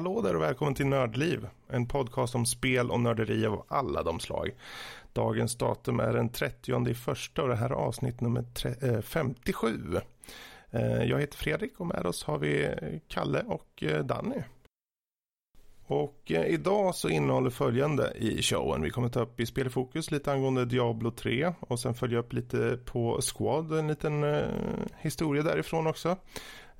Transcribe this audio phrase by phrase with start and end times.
[0.00, 4.20] Hallå där och välkommen till Nördliv, en podcast om spel och nörderi av alla de
[4.20, 4.50] slag.
[5.12, 8.44] Dagens datum är den 30 i första och det här är avsnitt nummer
[9.02, 9.96] 57.
[10.70, 12.74] Eh, eh, jag heter Fredrik och med oss har vi
[13.08, 14.42] Kalle och eh, Danny.
[15.86, 18.82] Och idag så innehåller följande i showen.
[18.82, 22.78] Vi kommer ta upp i spelfokus lite angående Diablo 3 och sen följa upp lite
[22.84, 24.44] på Squad, en liten
[24.98, 26.16] historia därifrån också.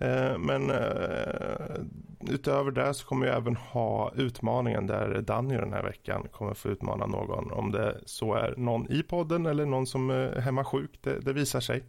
[0.00, 1.80] Eh, men eh,
[2.20, 6.68] utöver det så kommer vi även ha utmaningen där Danny den här veckan kommer få
[6.68, 7.52] utmana någon.
[7.52, 11.32] Om det så är någon i podden eller någon som är hemma sjuk, det, det
[11.32, 11.82] visar sig.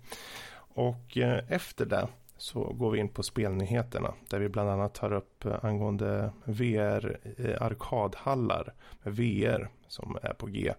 [0.74, 5.14] Och eh, efter det så går vi in på spelnyheterna där vi bland annat tar
[5.14, 7.18] upp eh, angående VR
[7.60, 10.74] arkadhallar med VR som är på G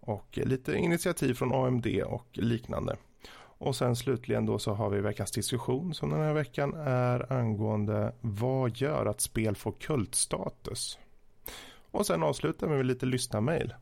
[0.00, 2.96] och lite initiativ från AMD och liknande.
[3.62, 8.14] Och sen slutligen då så har vi veckans diskussion som den här veckan är angående
[8.20, 10.98] vad gör att spel får kultstatus?
[11.90, 13.74] Och sen avslutar vi med lite lyssnarmail.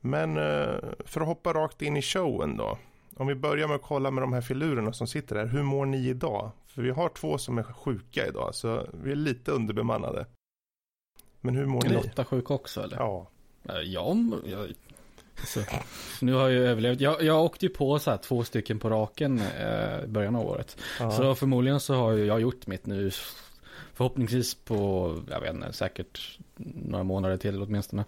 [0.00, 2.78] Men eh, för att hoppa rakt in i showen då.
[3.16, 5.46] Om vi börjar med att kolla med de här filurerna som sitter här.
[5.46, 6.50] Hur mår ni idag?
[6.66, 10.26] För vi har två som är sjuka idag så vi är lite underbemannade.
[11.40, 11.94] Men hur mår är ni?
[11.94, 12.96] Är Lotta sjuk också eller?
[12.96, 13.26] Ja.
[13.62, 14.72] Ja, jag,
[15.46, 15.60] så,
[16.20, 17.00] nu har jag ju överlevt.
[17.00, 20.46] Jag, jag åkte ju på så här två stycken på raken eh, i början av
[20.46, 20.76] året.
[20.98, 21.10] Ja.
[21.10, 23.10] Så förmodligen så har jag gjort mitt nu.
[23.94, 26.38] Förhoppningsvis på, jag vet inte, säkert
[26.74, 28.04] några månader till åtminstone.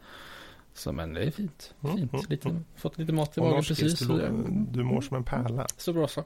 [0.75, 1.75] Så men det är fint.
[1.84, 2.12] Mm, fint.
[2.12, 2.64] Mm, lite, mm.
[2.77, 3.98] Fått lite mat i magen precis.
[3.98, 5.66] Du, du mår som en pärla.
[5.77, 6.25] Så bra så.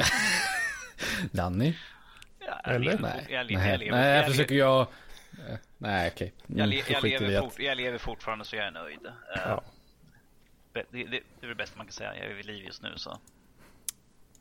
[1.32, 1.74] Danny?
[2.38, 2.98] Ja, Eller?
[2.98, 3.46] Nej, jag,
[3.90, 4.86] Nej, jag försöker jag Eh,
[5.78, 6.32] nej, okej.
[6.44, 6.58] Okay.
[6.58, 9.06] Jag, le jag, lever fort jag lever fortfarande så jag är nöjd.
[9.06, 9.62] Eh, ja.
[10.72, 12.16] Det, det, det, är det bästa man kan säga.
[12.16, 13.18] Jag är vid liv just nu så.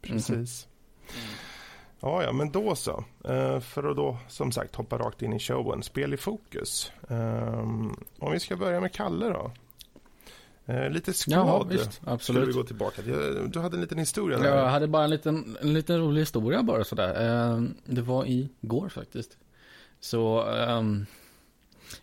[0.01, 0.68] Precis.
[1.00, 1.35] Mm.
[2.00, 3.03] Ja, ja, men då så.
[3.30, 5.84] Uh, för att då som sagt hoppa rakt in i showen.
[5.84, 6.91] Spel i fokus.
[8.19, 9.51] Om vi ska börja med Kalle då.
[10.90, 11.47] Lite skvad.
[11.47, 12.50] Ja, visst, absolut.
[12.50, 13.51] vi gå tillbaka till.
[13.51, 14.38] Du hade en liten historia.
[14.38, 14.57] Där.
[14.57, 17.68] Jag hade bara en liten, en liten rolig historia bara sådär.
[17.85, 19.38] Det var igår faktiskt.
[20.01, 21.06] Så, um,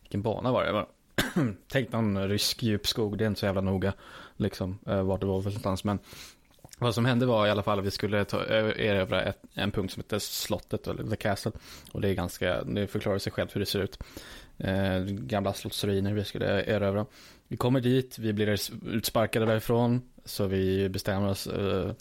[0.03, 0.87] vilken bana var det?
[1.69, 3.93] Tänk någon rysk djupskog, det är inte så jävla noga
[4.37, 5.85] liksom uh, vart det var för någonstans.
[5.85, 5.99] Men
[6.79, 9.71] vad som hände var i alla fall att vi skulle ta, eh, erövra ett, en
[9.71, 11.53] punkt som heter slottet, eller the castle.
[11.93, 13.99] Och det är ganska, det förklarar sig självt hur det ser ut.
[14.59, 17.07] Eh, gamla slottsruiner vi skulle erövra.
[17.49, 20.03] Vi kommer dit, vi blir utsparkade därifrån.
[20.25, 21.47] Så vi bestämmer oss.
[21.47, 21.93] Uh,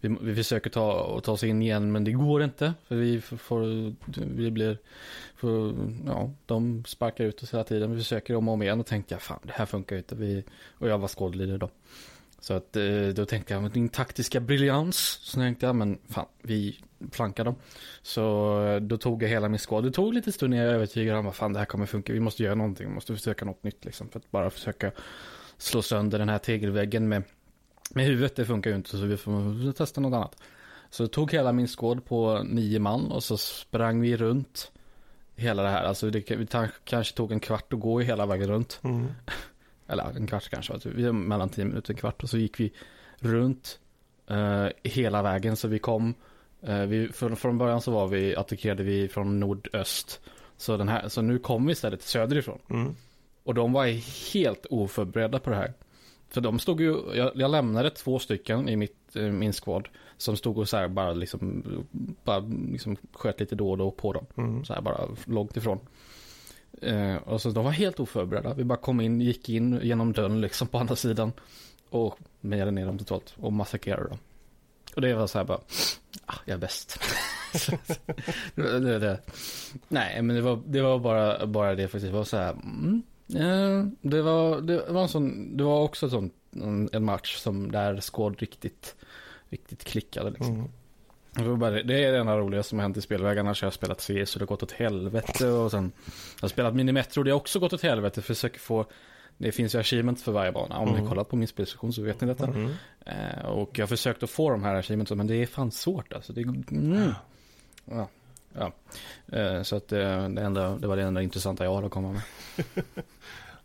[0.00, 2.74] vi, vi försöker ta, ta oss in igen men det går inte.
[2.88, 3.92] För vi får,
[4.36, 4.78] vi blir,
[5.36, 5.74] får,
[6.06, 7.92] ja, de sparkar ut oss hela tiden.
[7.92, 10.14] Vi försöker om och om igen och tänkte jag fan det här funkar inte.
[10.14, 10.44] Vi,
[10.78, 11.70] och jag var skådleader då.
[12.44, 14.96] Så att eh, då tänkte jag med din taktiska briljans.
[15.22, 17.54] Så tänkte jag men fan vi plankar dem.
[18.02, 18.22] Så
[18.66, 19.84] eh, då tog jag hela min skåd.
[19.84, 22.12] Det tog lite stund innan jag övertygade om vad fan det här kommer funka.
[22.12, 22.88] Vi måste göra någonting.
[22.88, 24.08] Vi måste försöka något nytt liksom.
[24.08, 24.90] För att bara försöka
[25.58, 27.22] slå sönder den här tegelväggen med
[27.90, 30.36] med huvudet, det funkar ju inte så vi får testa något annat.
[30.90, 34.72] Så jag tog hela min skåd på nio man och så sprang vi runt
[35.36, 35.84] hela det här.
[35.84, 36.46] Alltså det, vi
[36.84, 38.80] kanske tog en kvart att gå hela vägen runt.
[38.82, 39.06] Mm.
[39.86, 42.22] Eller en kvart kanske, vi mellan tio minuter och en kvart.
[42.22, 42.72] Och så gick vi
[43.18, 43.78] runt
[44.30, 46.14] uh, hela vägen så vi kom.
[46.68, 50.20] Uh, vi, från, från början så var vi, attackerade vi från nordöst.
[50.56, 52.58] Så, den här, så nu kom vi istället söderifrån.
[52.70, 52.94] Mm.
[53.44, 53.86] Och de var
[54.34, 55.72] helt oförberedda på det här.
[56.28, 59.88] För de stod ju, jag, jag lämnade två stycken i mitt, eh, min squad.
[60.16, 61.62] Som stod och så här bara liksom,
[62.24, 62.38] bara
[62.72, 64.26] liksom sköt lite då och då på dem.
[64.36, 64.64] Mm.
[64.64, 65.78] Så här bara långt ifrån.
[66.82, 68.54] Eh, och så de var helt oförberedda.
[68.54, 71.32] Vi bara kom in, gick in genom dörren liksom på andra sidan.
[71.90, 74.18] Och mejade ner dem totalt och massakrerade dem.
[74.94, 75.60] Och det var så här bara,
[76.26, 77.00] ah, jag är bäst.
[78.54, 79.20] det, det,
[79.88, 82.12] nej, men det var, det var bara, bara det faktiskt.
[82.12, 86.10] Det var så här, mm, Eh, det, var, det var en sån, det var också
[86.10, 88.96] sån, en, en match som där Skåd riktigt,
[89.48, 90.54] riktigt klickade liksom.
[90.54, 90.70] Mm.
[91.34, 93.38] Det, är det enda roliga som har hänt i spelväg.
[93.38, 95.48] Annars har jag spelat CS och det har gått åt helvete.
[95.48, 95.92] Och sen
[96.36, 98.22] jag har spelat Minimetro det har också gått åt helvete.
[98.22, 98.86] Försöker få,
[99.38, 100.78] det finns ju achievements för varje bana.
[100.78, 101.02] Om mm.
[101.02, 102.46] ni kollar på min spelsession så vet ni detta.
[102.46, 102.70] Mm.
[103.06, 106.12] Eh, och jag har försökt att få de här achievements men det är fan svårt
[106.12, 106.32] alltså.
[106.32, 107.12] Det, mm.
[107.84, 108.08] ja.
[108.58, 108.72] Ja,
[109.38, 112.12] eh, så att det, det, enda, det var det enda intressanta jag har att komma
[112.12, 112.22] med.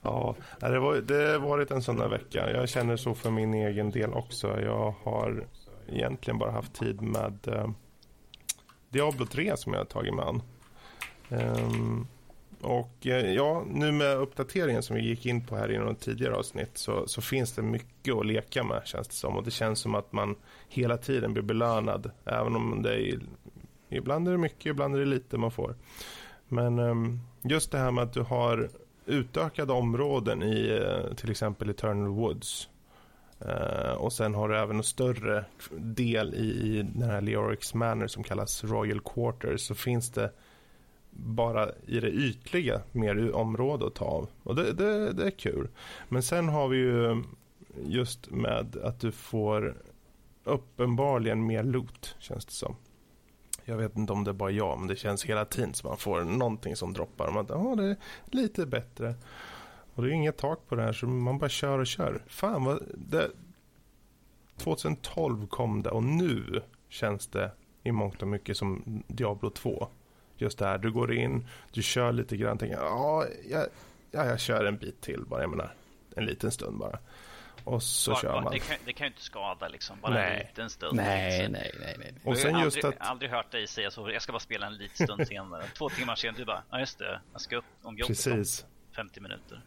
[0.01, 2.51] ja, det, var, det har varit en sån där vecka.
[2.51, 4.61] Jag känner så för min egen del också.
[4.61, 5.43] Jag har
[5.91, 7.69] egentligen bara haft tid med eh,
[8.89, 10.41] Diablo 3 som jag har tagit mig an.
[11.29, 12.07] Ehm,
[12.61, 16.35] och eh, ja, nu med uppdateringen som vi gick in på här i något tidigare
[16.35, 19.37] avsnitt så, så, finns det mycket att leka med känns det som.
[19.37, 20.35] Och det känns som att man
[20.69, 22.11] hela tiden blir belönad.
[22.25, 23.19] Även om det är
[23.89, 25.75] Ibland är det mycket, ibland är det lite man får.
[26.47, 28.69] Men um, just det här med att du har
[29.05, 32.69] utökade områden i eh, till exempel Eternal Woods.
[33.45, 35.45] Uh, och sen har du även en större
[35.77, 39.61] del i, i den här Leorics Manor som kallas Royal Quarters.
[39.61, 40.31] Så finns det
[41.11, 44.29] bara i det ytliga mer område att ta av.
[44.43, 45.67] Och det, det, det är kul.
[46.09, 47.23] Men sen har vi ju
[47.83, 49.77] just med att du får
[50.43, 52.75] uppenbarligen mer loot känns det som.
[53.65, 55.97] Jag vet inte om det är bara jag, men det känns hela tiden som man
[55.97, 57.31] får någonting som droppar.
[57.31, 59.15] Man ja, det är lite bättre.
[59.99, 62.21] Och det är inget tak på det här, så man bara kör och kör.
[62.27, 62.83] Fan vad...
[62.95, 63.31] Det,
[64.57, 67.51] 2012 kom det och nu känns det
[67.83, 69.87] i mångt och mycket som Diablo 2.
[70.37, 73.65] Just det här, du går in, du kör lite grann, tänker ja, jag,
[74.11, 75.73] ja, jag kör en bit till bara, jag menar
[76.15, 76.99] en liten stund bara.
[77.63, 78.53] Och så bara, kör man.
[78.53, 80.33] Det kan, det kan ju inte skada liksom, bara nej.
[80.33, 80.95] en liten stund.
[80.95, 81.95] Nej, nej, nej.
[81.99, 82.13] nej.
[82.23, 83.07] Och sen jag har just aldrig, att...
[83.07, 85.63] aldrig hört dig säga så, jag ska bara spela en liten stund senare.
[85.77, 88.63] Två timmar senare, du bara, ja just det, jag ska upp om jobbet Precis.
[88.63, 89.61] om 50 minuter.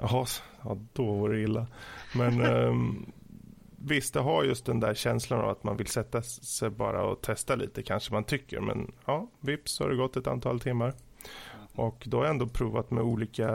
[0.00, 0.26] Jaha,
[0.64, 1.66] ja, då vore det illa.
[2.14, 3.12] Men um,
[3.76, 7.22] visst, det har just den där känslan av att man vill sätta sig bara och
[7.22, 8.60] testa lite kanske man tycker.
[8.60, 10.88] Men ja, vips så har det gått ett antal timmar.
[10.88, 11.66] Mm.
[11.74, 13.48] Och då har jag ändå provat med olika,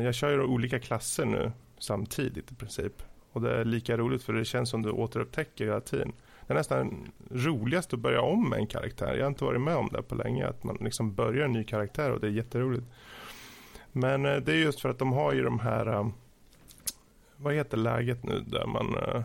[0.00, 3.02] jag kör ju olika klasser nu samtidigt i princip.
[3.32, 6.12] Och det är lika roligt för det känns som du återupptäcker hela tiden.
[6.46, 9.14] Det är nästan roligast att börja om med en karaktär.
[9.14, 10.46] Jag har inte varit med om det på länge.
[10.46, 12.86] Att man liksom börjar en ny karaktär och det är jätteroligt.
[14.00, 15.86] Men eh, det är just för att de har ju de här...
[15.86, 16.08] Eh,
[17.36, 19.22] vad heter läget nu där man eh,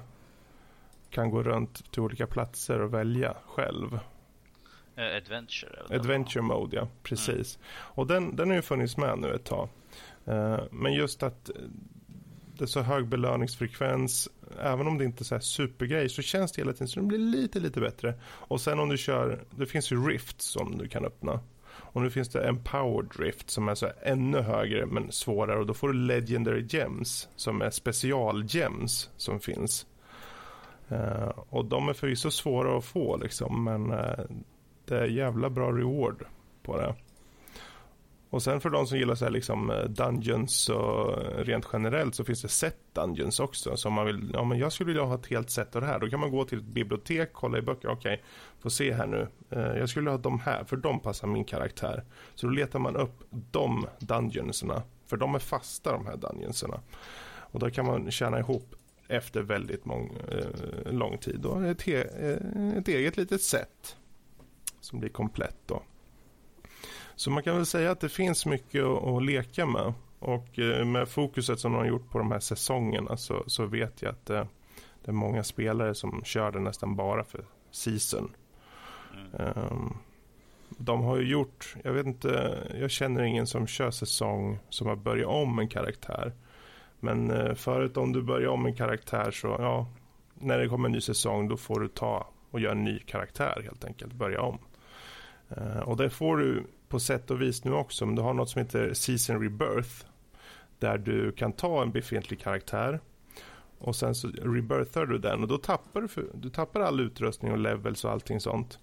[1.10, 4.00] kan gå runt till olika platser och välja själv?
[4.98, 5.80] Adventure.
[5.90, 6.88] Adventure mode, ja.
[7.04, 7.58] Precis.
[7.58, 7.68] Mm.
[7.80, 9.70] Och den, den har ju funnits med nu ett tag.
[10.72, 11.50] Men just att
[12.58, 14.30] det är så hög belöningsfrekvens.
[14.60, 17.06] Även om det inte är så här supergrej så känns det hela tiden så det
[17.06, 18.14] blir lite, lite bättre.
[18.25, 21.40] Och sen om du kör, det finns ju Rift som du kan öppna.
[21.94, 25.60] Och nu finns det en power drift som är så ännu högre men svårare.
[25.60, 29.86] Och då får du Legendary Gems som är specialgems som finns.
[30.92, 34.25] Uh, och de är förvisso svåra att få liksom men uh,
[34.86, 36.25] det är jävla bra reward
[36.63, 36.95] på det.
[38.33, 42.15] Och sen för de som gillar så här liksom eh, Dungeons och eh, rent generellt
[42.15, 43.77] så finns det set Dungeons också.
[43.77, 45.88] Så om man vill, ja men jag skulle vilja ha ett helt set av det
[45.88, 46.00] här.
[46.00, 47.88] Då kan man gå till ett bibliotek, kolla i böcker.
[47.88, 48.25] Okej, okay,
[48.59, 49.27] får se här nu.
[49.50, 52.03] Eh, jag skulle ha de här för de passar min karaktär.
[52.35, 56.79] Så då letar man upp de Dungeonserna, För de är fasta de här Dungeonserna.
[57.25, 58.75] Och då kan man tjäna ihop
[59.07, 61.39] efter väldigt mång, eh, lång tid.
[61.39, 63.97] Då ett, he, eh, ett eget litet set
[64.79, 65.83] som blir komplett då.
[67.15, 69.94] Så man kan väl säga att det finns mycket att, att leka med.
[70.19, 74.01] Och eh, med fokuset som de har gjort på de här säsongerna så, så vet
[74.01, 74.48] jag att det,
[75.06, 78.31] det är många spelare som kör det nästan bara för season.
[79.33, 79.57] Mm.
[79.57, 79.98] Um,
[80.69, 84.95] de har ju gjort, jag vet inte, jag känner ingen som kör säsong som har
[84.95, 86.34] börjat om en karaktär.
[87.00, 89.88] Men eh, förut om du börjar om en karaktär så, ja,
[90.34, 93.62] när det kommer en ny säsong då får du ta och göra en ny karaktär
[93.63, 94.60] helt enkelt, börja om.
[95.50, 98.05] Ehm, och det får du på sätt och vis nu också.
[98.05, 100.05] Men du har något som heter Season Rebirth.
[100.79, 103.00] Där du kan ta en befintlig karaktär.
[103.79, 107.51] Och sen så rebirthar du den och då tappar du, för, du tappar all utrustning
[107.51, 108.79] och levels och allting sånt.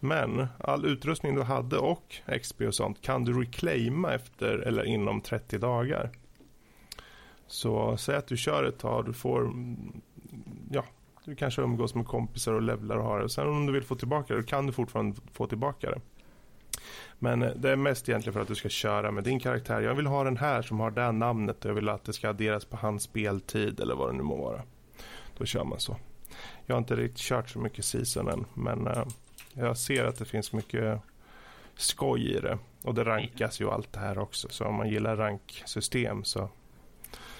[0.00, 5.20] Men all utrustning du hade och XP och sånt kan du reclaima efter eller inom
[5.20, 6.10] 30 dagar.
[7.46, 9.52] Så säg att du kör ett tag, du får,
[10.70, 10.84] ja,
[11.24, 13.28] du kanske umgås med kompisar och levlar och har det.
[13.28, 16.00] Sen om du vill få tillbaka det, kan du fortfarande få tillbaka det.
[17.18, 19.80] Men eh, det är mest egentligen för att du ska köra med din karaktär.
[19.80, 22.12] Jag vill ha den här som har det här namnet och jag vill att det
[22.12, 24.62] ska adderas på hans speltid eller vad det nu må vara.
[25.38, 25.96] Då kör man så.
[26.66, 29.04] Jag har inte riktigt kört så mycket season än men uh,
[29.54, 31.00] jag ser att det finns mycket
[31.76, 32.58] skoj i det.
[32.82, 34.48] Och det rankas ju allt det här också.
[34.48, 36.50] Så om man gillar ranksystem så...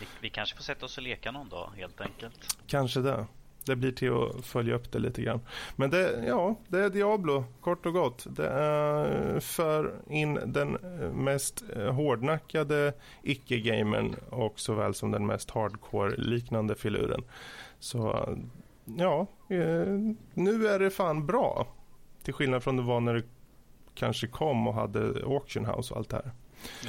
[0.01, 2.59] Vi, vi kanske får sätta oss och leka någon dag helt enkelt.
[2.67, 3.27] Kanske det
[3.65, 5.41] det blir till att följa upp det lite grann.
[5.77, 8.27] Men det, ja, det är Diablo, kort och gott.
[8.31, 10.71] Det är för in den
[11.15, 12.93] mest hårdnackade
[13.23, 17.25] icke-gamern och såväl som den mest hardcore-liknande filuren.
[17.79, 18.29] Så
[18.85, 21.67] ja, eh, nu är det fan bra.
[22.23, 23.25] Till skillnad från det var när det
[23.95, 26.33] kanske kom och hade Auction House och allt det här.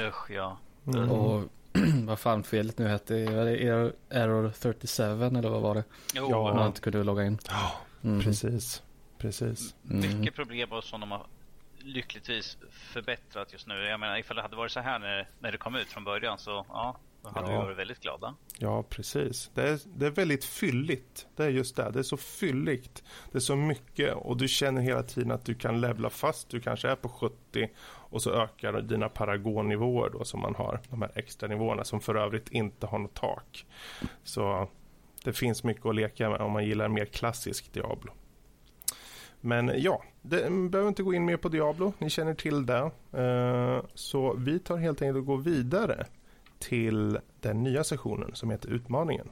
[0.07, 0.57] Usch, ja.
[0.87, 1.11] Mm.
[1.11, 1.43] Och
[2.05, 3.15] vad fan felet nu hette,
[4.09, 5.83] Error 37 eller vad var det?
[6.13, 7.39] Jo, ja, man inte kunde logga in.
[7.47, 7.71] Ja,
[8.03, 8.21] mm.
[8.21, 8.83] precis.
[9.17, 9.75] Precis.
[9.89, 10.19] Mm.
[10.19, 11.25] Mycket problem som de har
[11.79, 13.73] lyckligtvis förbättrat just nu.
[13.73, 16.37] Jag menar ifall det hade varit så här när, när det kom ut från början
[16.37, 16.97] så ja,
[17.33, 17.59] Då hade ja.
[17.59, 18.35] vi varit väldigt glada.
[18.59, 19.51] Ja, precis.
[19.53, 21.27] Det är, det är väldigt fylligt.
[21.35, 21.91] Det är just det.
[21.91, 23.03] Det är så fylligt.
[23.31, 26.49] Det är så mycket och du känner hela tiden att du kan levla fast.
[26.49, 30.81] Du kanske är på 70 och så ökar dina paragonnivåer då som man har.
[30.89, 33.65] De här extra nivåerna som för övrigt inte har något tak.
[34.23, 34.67] Så
[35.23, 38.13] det finns mycket att leka med om man gillar mer klassisk Diablo.
[39.41, 41.93] Men ja, det behöver inte gå in mer på Diablo.
[41.97, 42.91] Ni känner till det.
[43.17, 46.05] Uh, så vi tar helt enkelt och går vidare
[46.67, 49.29] till den nya sessionen som heter Utmaningen.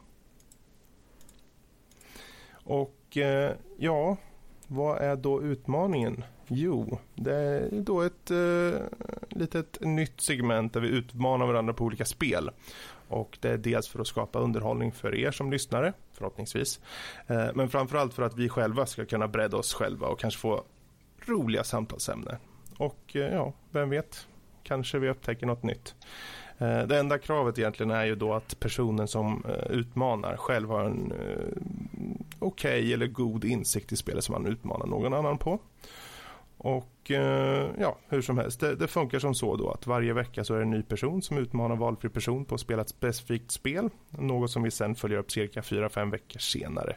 [2.52, 4.18] Och eh, ja,
[4.68, 6.24] vad är då utmaningen?
[6.48, 8.82] Jo, det är då ett eh,
[9.30, 12.50] litet nytt segment där vi utmanar varandra på olika spel.
[13.08, 16.80] Och det är dels för att skapa underhållning för er som lyssnare, förhoppningsvis.
[17.28, 20.64] Eh, men framförallt för att vi själva ska kunna bredda oss själva och kanske få
[21.26, 22.36] roliga samtalsämnen.
[22.78, 24.28] Och eh, ja, vem vet,
[24.64, 25.96] kanske vi upptäcker något nytt.
[26.58, 30.84] Eh, det enda kravet egentligen är ju då att personen som eh, utmanar själv har
[30.84, 31.18] en eh,
[32.40, 35.60] okej okay eller god insikt i spelet som man utmanar någon annan på.
[36.58, 37.12] Och
[37.80, 40.58] ja, hur som helst, det, det, funkar som så då att varje vecka så är
[40.58, 43.90] det en ny person som utmanar valfri person på att spela ett specifikt spel.
[44.10, 46.96] Något som vi sen följer upp cirka 4-5 veckor senare.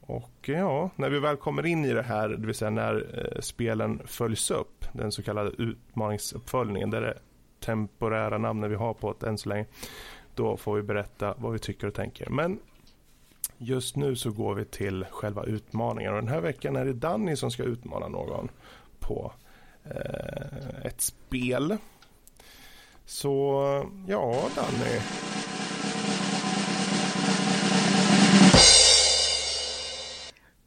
[0.00, 3.40] Och ja, när vi väl kommer in i det här, det vill säga när eh,
[3.40, 7.18] spelen följs upp, den så kallade utmaningsuppföljningen, där det
[7.60, 9.66] temporära namnet vi har på det än så länge,
[10.34, 12.30] då får vi berätta vad vi tycker och tänker.
[12.30, 12.58] Men
[13.62, 17.36] Just nu så går vi till själva utmaningen och den här veckan är det Danny
[17.36, 18.48] som ska utmana någon
[18.98, 19.32] på
[19.84, 21.76] eh, ett spel.
[23.06, 23.62] Så
[24.06, 25.00] ja, Danny.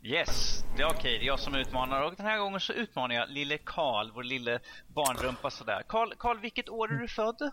[0.05, 1.17] Yes, det är okej.
[1.17, 4.23] Det är jag som utmanar och den här gången så utmanar jag lille Karl, vår
[4.23, 5.83] lille barnrumpa sådär.
[5.87, 7.51] Karl, Karl vilket år är du född?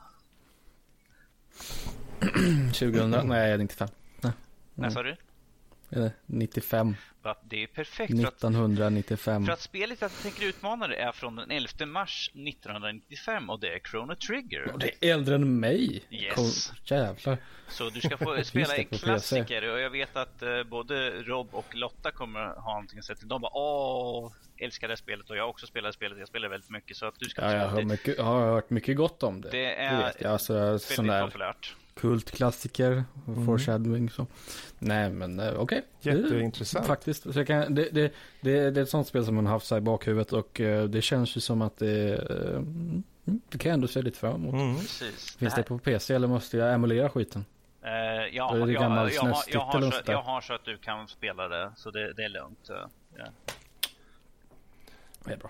[2.73, 3.89] 2000, nej 95.
[4.21, 4.33] Nej.
[4.75, 5.17] När sa du?
[6.27, 6.97] 95.
[7.43, 8.11] Det är perfekt.
[8.11, 9.47] 1995.
[9.47, 13.75] För att, spelet jag tänker utmana dig är från den 11 mars 1995 och det
[13.75, 14.73] är Chrono Trigger.
[14.73, 16.05] Och det är äldre än mig.
[16.11, 16.73] Yes.
[16.85, 17.39] Jävlar.
[17.69, 21.75] Så du ska få spela en klassiker och jag vet att uh, både Rob och
[21.75, 23.29] Lotta kommer ha någonting att säga till.
[23.29, 26.19] De bara åh, älskar det spelet och jag också spelar spelet.
[26.19, 28.71] Jag spelar väldigt mycket så att du ska ja, jag har, mycket, jag har hört
[28.71, 29.51] mycket gott om det.
[29.51, 30.33] Det är det vet jag.
[30.33, 31.25] Alltså, väldigt där...
[31.25, 33.47] populärt kultklassiker, mm.
[33.47, 34.27] foreshadowing så.
[34.79, 35.83] Nej men eh, okej.
[36.03, 36.23] Okay.
[36.23, 36.87] Jätteintressant.
[36.87, 37.33] Faktiskt.
[37.33, 39.67] Så jag kan, det, det, det, det är ett sånt spel som man har haft
[39.67, 42.61] sig i bakhuvudet och uh, det känns ju som att det, uh,
[43.25, 44.55] det kan jag ändå se lite fram emot.
[44.55, 44.77] Mm.
[44.77, 45.37] Precis.
[45.37, 47.45] Finns det, det på PC eller måste jag emulera skiten?
[47.85, 49.35] Uh, ja, det jag, jag, jag, har, jag, har
[49.91, 52.71] så, jag har så att du kan spela det så det, det är lugnt.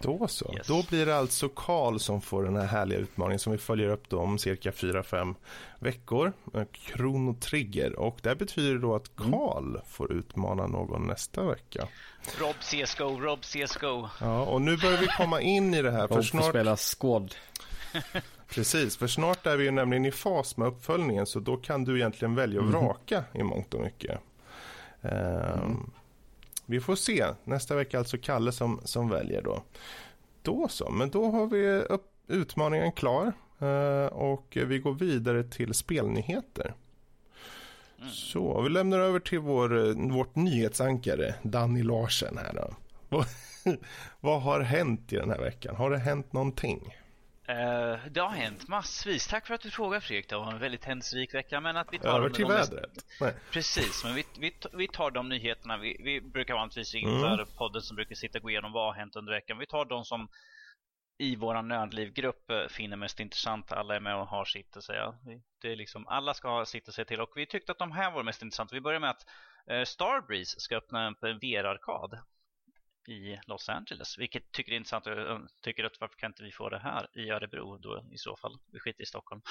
[0.02, 0.54] Då så.
[0.56, 0.66] Yes.
[0.66, 4.08] Då blir det alltså Karl som får den här härliga utmaningen som vi följer upp
[4.08, 5.34] då om cirka 4-5
[5.78, 6.32] veckor.
[6.72, 7.98] Chrono Trigger.
[7.98, 9.30] Och det betyder då att mm.
[9.32, 9.82] Karl mm.
[9.88, 11.88] får utmana någon nästa vecka.
[12.38, 14.08] Rob CSGO, Rob CSGO.
[14.20, 16.06] Ja, och nu börjar vi komma in i det här.
[16.06, 16.42] Rob för snart...
[16.42, 17.34] får spela Squad.
[18.48, 21.96] Precis, för snart är vi ju nämligen i fas med uppföljningen så då kan du
[21.96, 22.80] egentligen välja och mm.
[22.80, 23.40] vraka mm.
[23.40, 24.20] i mångt och mycket.
[25.00, 25.90] Um, mm.
[26.70, 27.26] Vi får se.
[27.44, 29.62] Nästa vecka alltså Kalle som, som väljer då.
[30.42, 33.32] Då så, men då har vi upp, utmaningen klar.
[33.62, 36.74] Uh, och vi går vidare till spelnyheter.
[37.98, 38.10] Mm.
[38.10, 39.68] Så, vi lämnar över till vår,
[40.12, 42.74] vårt nyhetsankare Danny Larsen här då.
[44.20, 45.76] Vad har hänt i den här veckan?
[45.76, 46.96] Har det hänt någonting?
[47.50, 49.26] Uh, det har hänt massvis.
[49.26, 50.28] Tack för att du frågar Fredrik.
[50.28, 51.60] Det var en väldigt händelserik vecka.
[51.60, 53.04] Men att vi tar Över till vädret.
[53.50, 55.76] Precis, men vi, vi, vi tar de nyheterna.
[55.76, 57.46] Vi, vi brukar vanligtvis inför mm.
[57.56, 59.58] podden som brukar sitta och gå igenom vad har hänt under veckan.
[59.58, 60.28] Vi tar de som
[61.18, 63.72] i vår nödlivgrupp eh, finner mest intressant.
[63.72, 65.14] Alla är med och har sitt att säga.
[65.62, 67.20] Det är liksom, alla ska ha sitt att säga till.
[67.20, 68.74] Och vi tyckte att de här var mest intressanta.
[68.74, 69.26] Vi börjar med att
[69.70, 72.18] uh, Starbreeze ska öppna en VR-arkad
[73.08, 74.18] i Los Angeles.
[74.18, 75.06] Vilket tycker är intressant.
[75.06, 78.36] Jag tycker att varför kan inte vi få det här i Örebro då i så
[78.36, 78.58] fall?
[78.72, 79.42] Vi skiter i Stockholm.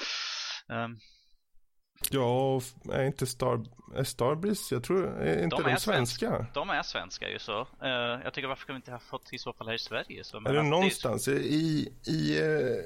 [0.68, 1.00] Um,
[2.10, 2.60] Ja,
[2.92, 3.64] är inte Star,
[3.96, 6.28] är Starbreeze, jag tror, är inte de, de är svenska?
[6.28, 6.46] svenska?
[6.54, 7.60] De är svenska ju så.
[7.60, 7.88] Uh,
[8.24, 10.24] jag tycker varför kan vi inte ha fått i så fall här i Sverige?
[10.24, 11.38] Så, är det någonstans det är...
[11.38, 12.84] i, i uh,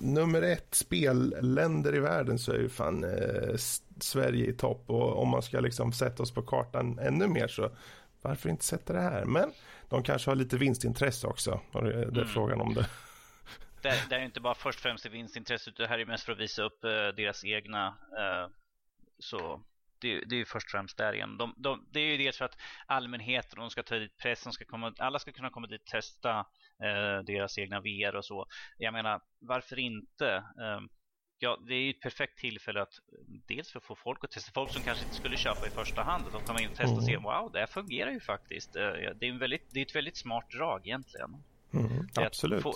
[0.00, 3.56] nummer ett spelländer i världen så är ju fan uh,
[4.00, 7.70] Sverige i topp och om man ska liksom sätta oss på kartan ännu mer så
[8.26, 9.24] varför inte sätta det här?
[9.24, 9.52] Men
[9.88, 11.60] de kanske har lite vinstintresse också.
[11.72, 12.26] Det, är mm.
[12.26, 12.86] frågan om det.
[13.82, 16.32] Det, det är inte bara först och främst vinstintresse utan det här är mest för
[16.32, 17.88] att visa upp uh, deras egna.
[17.88, 18.52] Uh,
[19.18, 19.62] så
[19.98, 21.38] det, det är ju först och främst där igen.
[21.38, 24.64] De, de, det är ju dels för att allmänheten, de ska ta dit pressen, ska
[24.64, 28.46] komma, alla ska kunna komma dit och testa uh, deras egna VR och så.
[28.78, 30.44] Jag menar, varför inte?
[31.38, 33.00] Ja, det är ju ett perfekt tillfälle att
[33.46, 36.02] dels för att få folk att testa, folk som kanske inte skulle köpa i första
[36.02, 38.76] hand, att de kommer in och testar och ser, wow, det här fungerar ju faktiskt.
[38.76, 41.42] Eh, det är, en väldigt, det är ett väldigt smart drag egentligen.
[41.72, 42.56] Mm, absolut.
[42.56, 42.74] Att, få,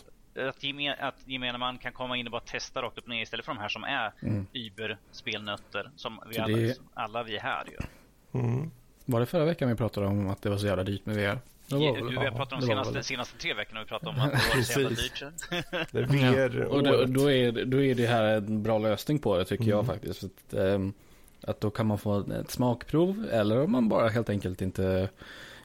[0.48, 3.22] att, gemen, att gemene man kan komma in och bara testa rakt upp och ner
[3.22, 4.46] istället för de här som är mm.
[4.52, 6.78] Uber-spelnötter som vi alla, det...
[6.94, 7.84] alla vi här gör.
[8.32, 8.70] Mm.
[9.04, 11.38] Var det förra veckan vi pratade om att det var så jävla dyrt med VR?
[11.70, 13.80] Det var väl, vi har pratat om de senaste, senaste tre veckorna.
[13.80, 15.24] Vi pratat om att det var så jävla dyrt.
[15.92, 19.18] det är VR ja, och då, då, är, då är det här en bra lösning
[19.18, 19.76] på det tycker mm.
[19.76, 20.24] jag faktiskt.
[20.24, 20.92] Att, um,
[21.42, 25.08] att då kan man få ett smakprov eller om man bara helt enkelt inte,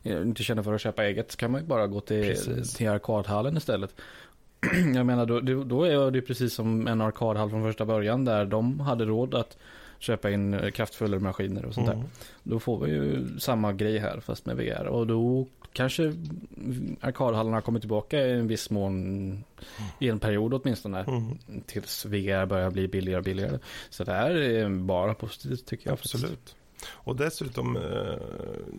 [0.03, 2.35] inte känner för att köpa eget så kan man ju bara gå till,
[2.75, 3.95] till arkadhallen istället.
[4.95, 8.79] jag menar då, då är det precis som en arkadhall från första början där de
[8.79, 9.57] hade råd att
[9.99, 11.99] köpa in kraftfullare maskiner och sånt mm.
[11.99, 12.09] där.
[12.43, 15.45] Då får vi ju samma grej här fast med VR och då
[15.75, 16.13] kanske
[17.01, 19.43] arkadhallarna kommer tillbaka i en viss mån
[19.99, 20.99] i en period åtminstone.
[20.99, 21.37] Mm.
[21.65, 23.59] Tills VR börjar bli billigare och billigare.
[23.89, 25.93] Så det här är bara positivt tycker jag.
[25.93, 26.55] Absolut.
[26.91, 27.83] Och dessutom, eh,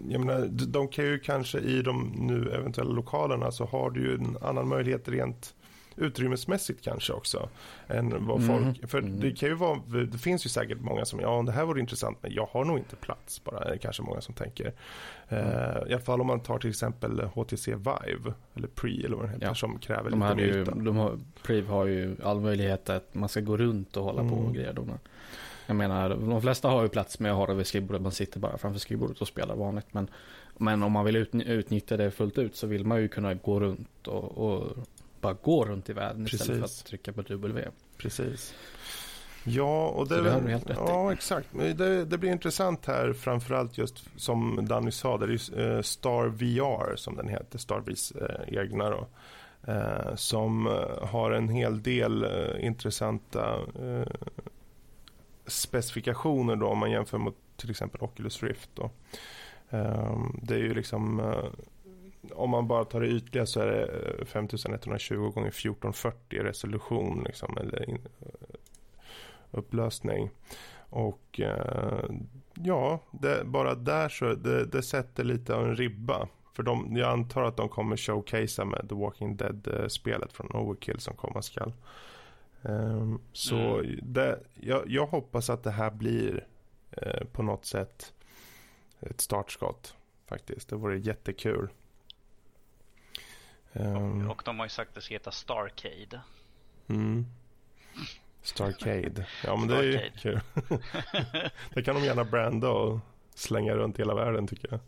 [0.08, 4.14] jag menar, de kan ju kanske i de nu eventuella lokalerna så har du ju
[4.14, 5.54] en annan möjlighet rent
[5.96, 7.48] utrymmesmässigt kanske också.
[7.88, 8.88] Än vad folk, mm.
[8.88, 9.20] För mm.
[9.20, 9.80] det kan ju vara,
[10.12, 12.78] det finns ju säkert många som, ja det här vore intressant men jag har nog
[12.78, 14.72] inte plats bara, är det kanske många som tänker.
[15.28, 15.46] Mm.
[15.46, 19.26] Uh, I alla fall om man tar till exempel HTC Vive eller Pre eller vad
[19.26, 19.54] det heter ja.
[19.54, 23.40] som kräver de lite ju, de har, Pre har ju all möjlighet att man ska
[23.40, 24.52] gå runt och hålla på och mm.
[24.52, 24.74] grejer.
[25.66, 28.02] Jag menar, de flesta har ju plats med att ha det vid skrivbordet.
[28.02, 29.86] Man sitter bara framför skrivbordet och spelar vanligt.
[29.90, 30.10] Men,
[30.58, 34.06] men om man vill utnyttja det fullt ut så vill man ju kunna gå runt
[34.06, 34.76] och, och
[35.26, 36.40] bara gå runt i världen Precis.
[36.40, 37.68] istället för att trycka på W.
[37.96, 38.54] Precis.
[39.44, 41.48] Ja, och det, det, helt rätt ja, exakt.
[41.52, 46.96] Det, det, blir intressant här, framförallt just som Danny sa, det är uh, Star VR
[46.96, 49.06] som den heter, Starvis uh, egna då.
[49.68, 50.66] Uh, som
[51.02, 52.26] har en hel del
[52.60, 53.60] intressanta
[55.46, 58.70] specifikationer då om man jämför mot till exempel Oculus Rift.
[58.74, 58.90] Då.
[60.42, 61.32] det är ju liksom
[62.32, 67.90] om man bara tar det ytliga så är det 5120 gånger 1440 resolution liksom, eller
[67.90, 68.08] in,
[69.50, 70.30] upplösning.
[70.90, 72.10] Och eh,
[72.54, 76.28] ja, det, bara där så det, det sätter lite av en ribba.
[76.52, 81.16] För de, jag antar att de kommer showcasea med The Walking Dead-spelet från Overkill som
[81.16, 81.72] komma skall.
[82.62, 83.98] Um, så mm.
[84.02, 86.46] det, jag, jag, hoppas att det här blir
[86.90, 88.12] eh, på något sätt
[89.00, 89.94] ett startskott
[90.26, 90.68] faktiskt.
[90.68, 91.68] Det vore jättekul.
[93.80, 96.20] Um, och, de har ju sagt att det ska heta Starcade.
[96.88, 97.26] Mm.
[98.42, 99.26] Starcade.
[99.44, 100.40] Ja men det är ju kul.
[101.74, 102.98] det kan de gärna branda och
[103.34, 104.80] slänga runt hela världen tycker jag.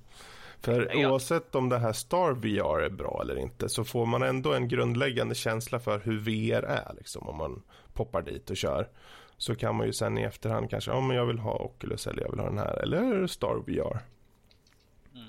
[0.60, 1.08] För ja.
[1.08, 4.68] oavsett om det här Star VR är bra eller inte så får man ändå en
[4.68, 6.94] grundläggande känsla för hur VR är.
[6.96, 8.88] Liksom, om man poppar dit och kör.
[9.36, 12.22] Så kan man ju sen i efterhand kanske, ja men jag vill ha Oculus eller
[12.22, 12.82] jag vill ha den här.
[12.82, 13.98] Eller Star VR.
[15.14, 15.28] Mm.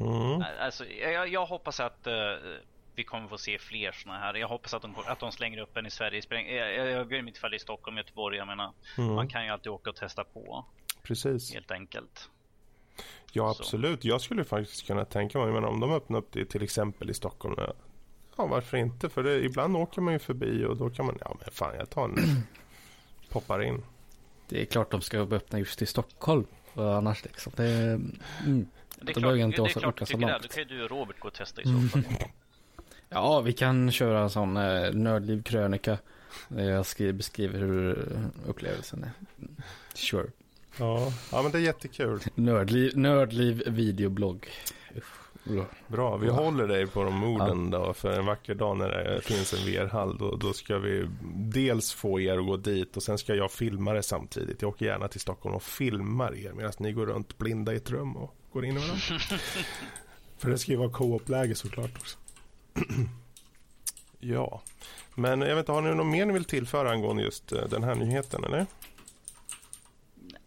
[0.00, 0.44] Mm.
[0.60, 2.12] Alltså, jag, jag hoppas att uh,
[2.94, 4.34] vi kommer få se fler sådana här.
[4.34, 6.22] Jag hoppas att de, att de slänger upp en i Sverige.
[6.30, 8.36] Jag, jag bryr mig inte ifall är Stockholm, Göteborg.
[8.36, 9.14] Jag menar, mm.
[9.14, 10.64] man kan ju alltid åka och testa på.
[11.02, 11.54] Precis.
[11.54, 12.30] Helt enkelt.
[13.32, 14.02] Ja, absolut.
[14.02, 14.08] Så.
[14.08, 17.14] Jag skulle faktiskt kunna tänka mig, men om de öppnar upp det till exempel i
[17.14, 17.56] Stockholm.
[18.36, 19.08] Ja, varför inte?
[19.08, 21.90] För det, ibland åker man ju förbi och då kan man, ja men fan jag
[21.90, 22.16] tar en,
[23.30, 23.84] poppar in.
[24.48, 26.46] Det är klart de ska öppna just i Stockholm.
[26.76, 27.52] Annars liksom.
[27.56, 28.66] Det, mm.
[29.00, 30.38] Det är klart, det inte det är klart du tycker det.
[30.42, 32.02] Då kan ju du och Robert gå och testa i så fall.
[33.08, 35.98] ja, vi kan köra en sån eh, nördliv krönika.
[36.48, 38.08] Där jag skriver, beskriver hur
[38.46, 39.10] upplevelsen är.
[39.94, 40.26] Sure.
[40.78, 42.20] Ja, ja men det är jättekul.
[42.34, 44.48] Nördliv, nördliv videoblogg.
[45.88, 47.78] Bra, vi håller dig på de orden ja.
[47.78, 47.92] då.
[47.92, 52.20] För en vacker dag när det finns en VR-hall då, då ska vi dels få
[52.20, 54.62] er att gå dit och sen ska jag filma det samtidigt.
[54.62, 57.90] Jag åker gärna till Stockholm och filmar er medan ni går runt blinda i ett
[57.90, 58.96] rum och går in i varandra.
[60.38, 62.18] För det ska ju vara co-op-läge såklart också.
[64.18, 64.62] ja,
[65.14, 67.82] men jag vet inte, har ni något mer ni vill tillföra angående just eh, den
[67.82, 68.66] här nyheten eller?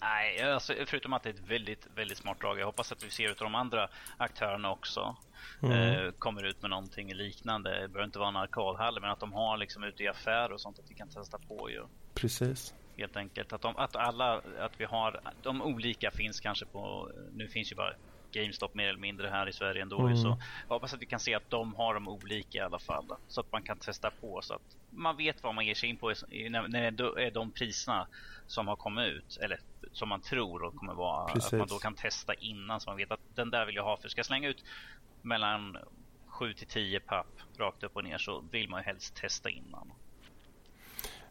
[0.02, 2.60] Nej, alltså, förutom att det är ett väldigt, väldigt smart drag.
[2.60, 5.18] Jag hoppas att vi ser ut de andra aktörerna också.
[5.64, 5.74] Mm.
[5.78, 7.70] Eh, kommer ut med någonting liknande.
[7.70, 10.62] Det behöver inte vara en arkadhall, men att de har liksom ute i affärer och
[10.62, 11.84] sånt att vi kan testa på ju.
[12.14, 13.54] Precis helt enkelt.
[13.54, 17.76] Att, de, att alla, att vi har, de olika finns kanske på, nu finns ju
[17.76, 17.94] bara
[18.32, 20.00] GameStop mer eller mindre här i Sverige ändå.
[20.00, 20.18] Mm.
[20.18, 20.28] Så
[20.68, 23.06] jag hoppas att vi kan se att de har de olika i alla fall.
[23.28, 25.98] Så att man kan testa på så att man vet vad man ger sig in
[25.98, 28.08] på när det är de priserna
[28.48, 29.38] som har kommit ut.
[29.42, 29.60] Eller
[29.92, 31.34] som man tror kommer vara.
[31.34, 31.54] Precis.
[31.54, 33.98] Att man då kan testa innan så man vet att den där vill jag ha.
[33.98, 34.64] För ska jag slänga ut
[35.22, 35.78] mellan
[36.28, 39.92] 7 till 10 papp rakt upp och ner så vill man ju helst testa innan.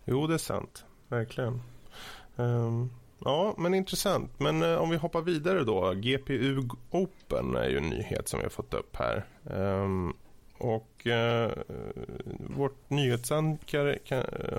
[0.04, 0.84] Jo, det är sant.
[1.08, 1.62] Verkligen.
[2.36, 4.40] Um, ja, men intressant.
[4.40, 5.92] Men uh, om vi hoppar vidare då.
[5.94, 9.24] GPU Open är ju en nyhet som vi har fått upp här.
[9.44, 10.16] Um,
[10.58, 11.52] och uh,
[12.56, 13.98] vårt nyhetsankare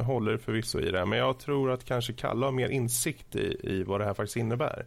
[0.01, 1.05] håller förvisso i det.
[1.05, 4.37] Men jag tror att kanske Kalle har mer insikt i, i vad det här faktiskt
[4.37, 4.85] innebär.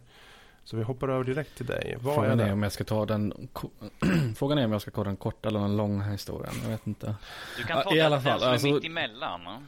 [0.65, 1.97] Så vi hoppar över direkt till dig.
[1.99, 3.49] Vad Frågan är, är, om jag ska ta den
[4.35, 6.53] Frågan är om jag ska ta den korta eller den långa historien.
[6.63, 7.15] Jag vet inte.
[7.57, 9.67] Du kan ta I den, alla fall, den som alltså, är mitt emellan.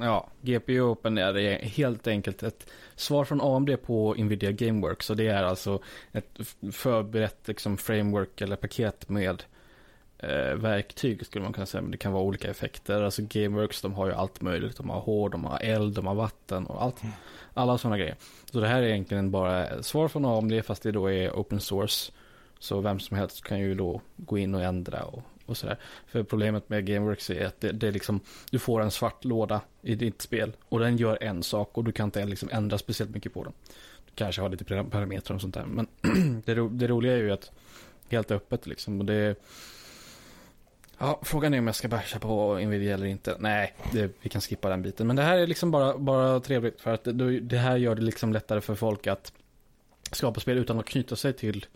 [0.00, 5.10] Ja, GPU Open är helt enkelt ett svar från AMD på Nvidia Gameworks.
[5.10, 6.38] Och det är alltså ett
[6.72, 9.44] förberett liksom, framework eller paket med
[10.18, 11.82] eh, verktyg skulle man kunna säga.
[11.82, 13.02] Men det kan vara olika effekter.
[13.02, 14.76] Alltså Gameworks de har ju allt möjligt.
[14.76, 17.02] De har hår, de har eld, de har vatten och allt.
[17.02, 17.14] Mm.
[17.54, 18.16] Alla sådana grejer.
[18.52, 22.12] Så det här är egentligen bara svar från AMD fast det då är open source.
[22.58, 25.78] Så vem som helst kan ju då gå in och ändra och, och sådär.
[26.06, 29.60] För problemet med Gameworks är att det, det, är liksom, du får en svart låda
[29.82, 33.14] i ditt spel och den gör en sak och du kan inte liksom ändra speciellt
[33.14, 33.52] mycket på den.
[34.06, 35.66] Du kanske har lite parametrar och sånt där.
[35.66, 35.86] Men
[36.44, 37.50] det, det roliga är ju att
[38.08, 39.00] helt öppet liksom.
[39.00, 39.36] Och det,
[40.98, 43.36] Ja, frågan är om jag ska basha på Nvidia eller inte.
[43.38, 45.06] Nej, det, vi kan skippa den biten.
[45.06, 48.02] Men det här är liksom bara, bara trevligt för att det, det här gör det
[48.02, 49.32] liksom lättare för folk att
[50.12, 51.66] skapa spel utan att knyta sig till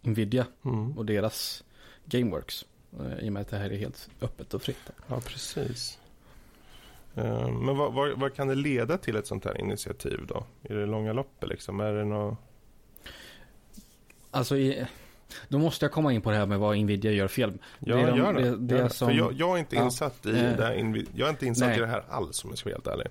[0.00, 0.98] Nvidia mm.
[0.98, 1.64] och deras
[2.04, 2.64] Gameworks.
[3.00, 4.90] Eh, I och med att det här är helt öppet och fritt.
[5.06, 5.98] Ja, precis.
[7.14, 10.44] Eh, men vad, vad, vad, kan det leda till ett sånt här initiativ då?
[10.62, 11.80] I det långa loppet liksom?
[11.80, 12.38] Är det något...
[14.30, 14.86] Alltså i,
[15.48, 17.52] då måste jag komma in på det här med vad Nvidia gör fel.
[17.78, 18.50] Ja, det de, gör det.
[18.50, 21.26] det, det gör som, För jag, jag, är inte insatt ja, i det här, jag
[21.26, 21.78] är inte insatt nej.
[21.78, 23.06] i det här alls om jag ska vara helt ärlig.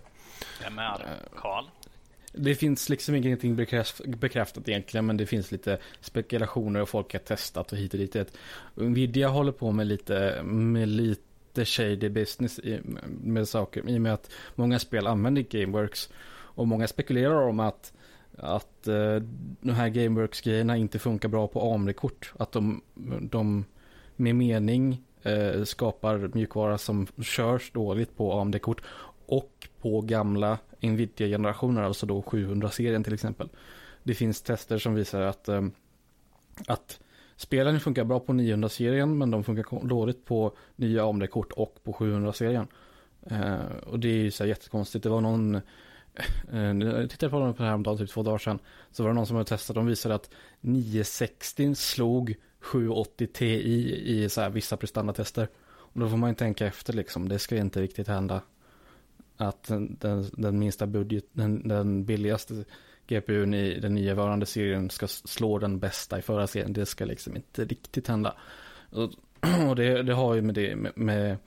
[0.63, 1.65] Vem är Karl?
[2.37, 3.55] Det finns liksom ingenting
[4.05, 8.15] bekräftat egentligen, men det finns lite spekulationer och folk har testat och hit och dit.
[8.75, 12.79] Nvidia håller på med lite, med lite shady business i,
[13.23, 16.09] med saker, i och med att många spel använder Gameworks.
[16.29, 17.93] Och många spekulerar om att
[18.37, 19.15] att eh,
[19.61, 22.33] de här Gameworks-grejerna inte funkar bra på AMD-kort.
[22.37, 22.81] Att de,
[23.21, 23.65] de
[24.15, 28.81] med mening eh, skapar mjukvara som körs dåligt på AMD-kort
[29.25, 33.49] och på gamla Nvidia-generationer, alltså då 700-serien till exempel.
[34.03, 35.65] Det finns tester som visar att, eh,
[36.67, 36.99] att
[37.35, 42.67] spelen funkar bra på 900-serien men de funkar dåligt på nya AMD-kort och på 700-serien.
[43.29, 45.03] Eh, och det är ju så jättekonstigt.
[45.03, 45.61] Det var någon
[46.53, 48.59] Eh, jag tittade på dem på det här om typ två dagar sedan.
[48.91, 49.75] Så var det någon som hade testat.
[49.75, 50.29] De visade att
[50.61, 55.47] 960 slog 780 Ti i så här vissa prestandatester.
[55.67, 57.29] Och då får man ju tänka efter liksom.
[57.29, 58.41] Det ska inte riktigt hända.
[59.37, 62.65] Att den, den, den minsta budget, den, den billigaste
[63.07, 66.73] GPUn i den nuvarande serien ska slå den bästa i förra serien.
[66.73, 68.35] Det ska liksom inte riktigt hända.
[68.89, 69.11] Och,
[69.69, 71.37] och det, det, har ju med det med, med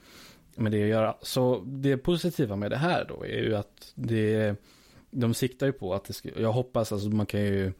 [0.59, 1.15] med det att göra.
[1.21, 4.55] Så det positiva med det här då är ju att det,
[5.11, 7.73] de siktar ju på att det ska, jag hoppas, alltså man kan ju,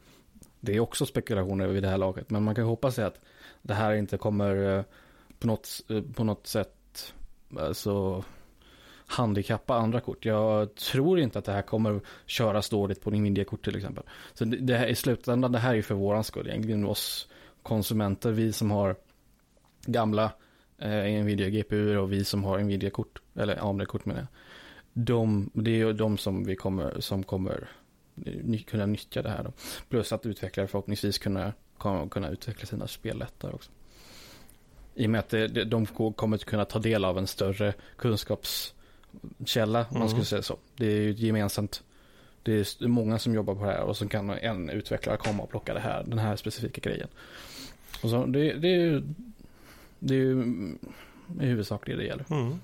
[0.60, 3.20] det är också spekulationer vid det här laget, men man kan hoppas att
[3.62, 4.84] det här inte kommer eh,
[5.38, 7.14] på något, eh, på något sätt,
[7.58, 8.24] alltså
[9.06, 10.24] handikappa andra kort.
[10.24, 14.04] Jag tror inte att det här kommer köras dåligt på Nvidia-kort till exempel.
[14.34, 17.28] Så det, det här, i slutändan, det här är ju för våran skull egentligen, oss
[17.62, 18.96] konsumenter, vi som har
[19.86, 20.32] gamla
[20.80, 24.28] eh, Nvidia GPU och vi som har Nvidia-kort, eller AMD-kort menar jag.
[24.92, 27.68] De, det är de som vi kommer, som kommer
[28.66, 29.52] kunna nyttja det här då.
[29.88, 31.52] Plus att utvecklare förhoppningsvis kunna,
[32.10, 33.70] kunna utveckla sina spel lättare också.
[34.94, 39.80] I och med att det, de kommer att kunna ta del av en större kunskapskälla,
[39.80, 39.98] om mm.
[39.98, 40.56] man skulle säga så.
[40.76, 41.82] Det är ju gemensamt.
[42.42, 45.50] Det är många som jobbar på det här och så kan en utvecklare komma och
[45.50, 47.08] plocka det här, den här specifika grejen.
[48.02, 49.02] Och så, det, det är
[50.00, 50.44] det är ju
[51.40, 52.24] i huvudsak det det gäller.
[52.30, 52.58] Mm.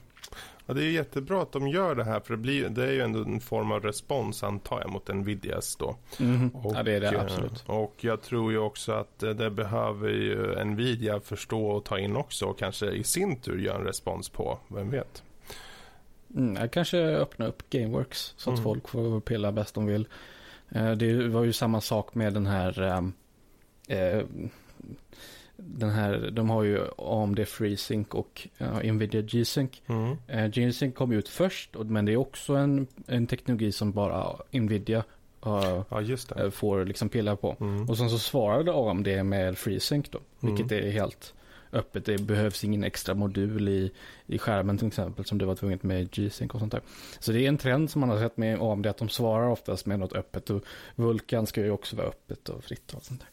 [0.67, 3.01] Ja, det är jättebra att de gör det här för det, blir, det är ju
[3.01, 5.97] ändå en form av respons antar jag mot Nvidias då.
[6.21, 6.49] Mm.
[6.49, 7.65] Och, ja det är det eh, absolut.
[7.67, 12.47] Och jag tror ju också att det behöver ju Nvidia förstå och ta in också
[12.47, 15.23] och kanske i sin tur göra en respons på, vem vet.
[16.37, 18.65] Mm, kanske öppna upp Gameworks så att mm.
[18.65, 20.09] folk får pilla bäst de vill.
[20.69, 22.83] Eh, det var ju samma sak med den här
[23.89, 24.23] äh,
[25.57, 29.83] den här, de har ju AMD FreeSync och uh, Nvidia G-Sync.
[29.87, 30.17] Mm.
[30.35, 35.05] Uh, G-Sync kom ut först, men det är också en, en teknologi som bara Nvidia
[35.47, 36.01] uh, ja,
[36.45, 37.57] uh, får liksom pilla på.
[37.61, 37.89] Mm.
[37.91, 40.85] Och sen så svarade AMD med FreeSync då, vilket mm.
[40.85, 41.35] är helt
[41.73, 42.05] öppet.
[42.05, 43.93] Det behövs ingen extra modul i,
[44.27, 46.83] i skärmen till exempel som det var tvunget med G-Sync och sånt där.
[47.19, 49.87] Så det är en trend som man har sett med AMD att de svarar oftast
[49.87, 50.65] med något öppet och
[50.95, 53.29] Vulkan ska ju också vara öppet och fritt och sånt där.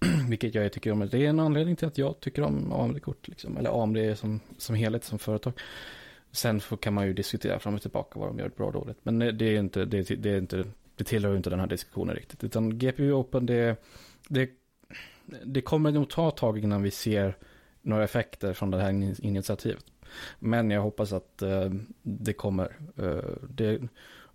[0.28, 1.08] Vilket jag tycker om.
[1.10, 3.28] Det är en anledning till att jag tycker om AMD-kort.
[3.28, 3.56] Liksom.
[3.56, 5.52] Eller AMD som, som helhet, som företag.
[6.32, 8.98] Sen kan man ju diskutera fram och tillbaka vad de gör bra och dåligt.
[9.02, 10.64] Men det är inte, det, det är inte,
[10.96, 12.44] det tillhör ju inte den här diskussionen riktigt.
[12.44, 13.76] Utan GPU Open, det,
[14.28, 14.50] det,
[15.44, 17.36] det kommer nog ta ett tag innan vi ser
[17.82, 18.90] några effekter från det här
[19.24, 19.84] initiativet.
[20.38, 21.70] Men jag hoppas att uh,
[22.02, 22.76] det kommer.
[22.98, 23.20] Uh,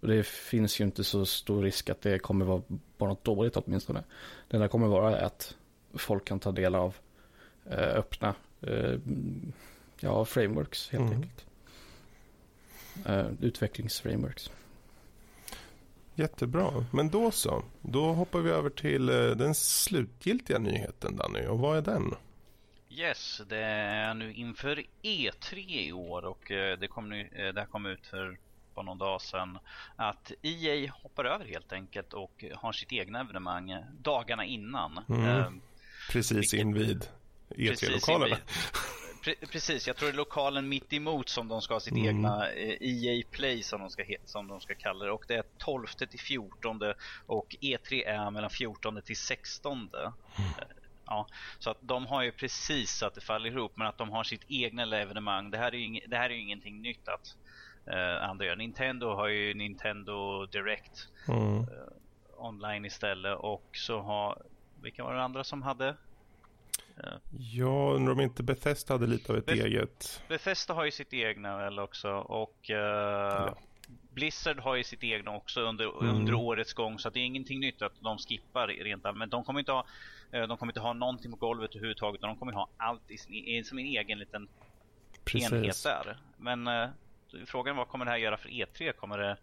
[0.08, 2.62] det, det finns ju inte så stor risk att det kommer vara
[2.98, 4.04] bara något dåligt åtminstone.
[4.48, 5.56] Det enda kommer vara att
[5.94, 6.96] folk kan ta del av
[7.68, 8.36] uh, öppna
[10.00, 11.14] ja, frameworks helt mm.
[11.14, 11.46] enkelt.
[13.42, 14.52] utvecklingsframeworks.
[16.16, 17.64] Jättebra, men då så.
[17.82, 21.48] Då hoppar vi över till den slutgiltiga nyheten Danny.
[21.48, 22.14] Och vad är den?
[22.96, 27.60] Yes, det är nu inför E3 i år och eh, det kom, nu, eh, det
[27.62, 28.38] här kom ut för
[28.76, 29.60] bara någon dag sedan
[29.96, 35.00] att EA hoppar över helt enkelt och har sitt egna evenemang dagarna innan.
[35.10, 35.26] Mm.
[35.26, 35.52] Eh,
[36.12, 37.08] precis vilket, invid
[37.50, 38.38] E3-lokalerna.
[39.52, 42.08] precis, jag tror det är lokalen mitt emot som de ska ha sitt mm.
[42.08, 45.12] egna EA e Play som de, ska, som de ska kalla det.
[45.12, 46.80] Och det är 12 till 14
[47.26, 49.78] och E3 är mellan 14 till 16.
[49.78, 50.52] Mm.
[51.06, 51.28] Ja,
[51.60, 54.24] så att de har ju precis så att det faller ihop men att de har
[54.24, 55.52] sitt egna evenemang.
[55.52, 57.36] Det här är ju, det här är ju ingenting nytt att
[57.88, 58.56] uh, andra gör.
[58.56, 61.60] Nintendo har ju Nintendo Direct mm.
[61.60, 61.66] uh,
[62.38, 64.44] online istället och så har,
[64.82, 65.96] vilka var det andra som hade?
[67.40, 70.22] Ja, undrar om inte Bethesda hade lite av ett Beth eget.
[70.28, 73.56] Bethesda har ju sitt egna väl också och ja.
[74.14, 76.16] Blizzard har ju sitt egna också under, mm.
[76.16, 79.60] under årets gång så det är ingenting nytt att de skippar rent men de kommer
[79.60, 79.86] inte ha
[80.34, 83.18] Eh, de kommer inte ha någonting på golvet överhuvudtaget utan de kommer ha allt i
[83.18, 84.48] sin, i sin egen liten
[85.26, 85.52] Precis.
[85.52, 86.18] enhet där.
[86.38, 86.90] Men eh,
[87.46, 88.92] frågan vad kommer det här göra för E3?
[88.92, 89.38] Kommer det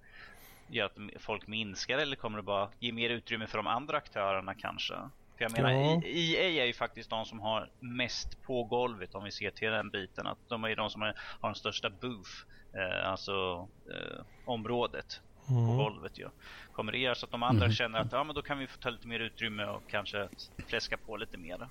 [0.69, 4.55] göra att folk minskar eller kommer det bara ge mer utrymme för de andra aktörerna
[4.55, 4.95] kanske?
[5.37, 6.03] För jag menar, ja.
[6.05, 9.91] EA är ju faktiskt de som har mest på golvet om vi ser till den
[9.91, 10.27] biten.
[10.27, 12.31] Att de är ju de som har den största booth,
[12.75, 15.67] eh, alltså eh, området mm.
[15.67, 16.29] på golvet ju.
[16.73, 17.75] Kommer det göra så att de andra mm.
[17.75, 20.29] känner att ja, men då kan vi få ta lite mer utrymme och kanske
[20.67, 21.69] fläska på lite mer?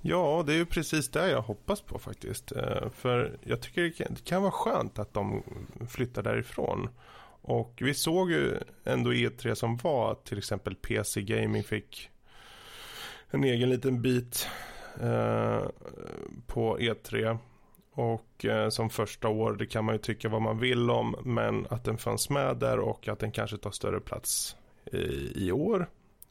[0.00, 2.52] Ja, det är ju precis det jag hoppas på faktiskt.
[2.52, 5.42] Eh, för jag tycker det kan, det kan vara skönt att de
[5.90, 6.88] flyttar därifrån.
[7.42, 12.10] Och vi såg ju ändå E3 som var till exempel PC Gaming fick
[13.30, 14.48] en egen liten bit
[15.00, 15.62] eh,
[16.46, 17.38] på E3.
[17.94, 21.66] Och eh, som första år, det kan man ju tycka vad man vill om, men
[21.70, 24.56] att den fanns med där och att den kanske tar större plats
[24.92, 25.86] i, i år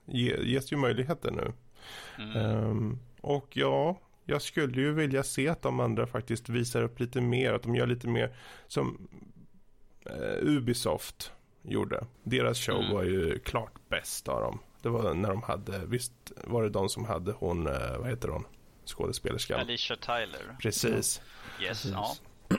[0.06, 1.54] ge, ges ju möjligheter nu.
[2.18, 2.56] Mm.
[2.66, 7.22] Um, och ja, jag skulle ju vilja se att de andra faktiskt visar upp lite
[7.22, 8.36] mer, att de gör lite mer
[8.68, 9.08] som
[10.10, 12.06] uh, Ubisoft gjorde.
[12.24, 12.94] Deras show mm.
[12.94, 14.60] var ju klart bäst av dem.
[14.82, 18.28] Det var när de hade, visst var det de som hade hon, uh, vad heter
[18.28, 18.46] hon,
[18.86, 19.60] skådespelerskan?
[19.60, 20.56] Alicia Tyler.
[20.62, 21.22] Precis.
[21.62, 22.16] Yes, ja.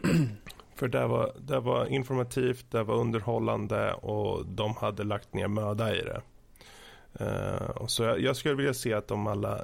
[0.74, 5.96] För det var, det var informativt, det var underhållande och de hade lagt ner möda
[5.96, 6.22] i det.
[7.20, 9.60] Uh, så jag, jag, skulle vilja se att de alla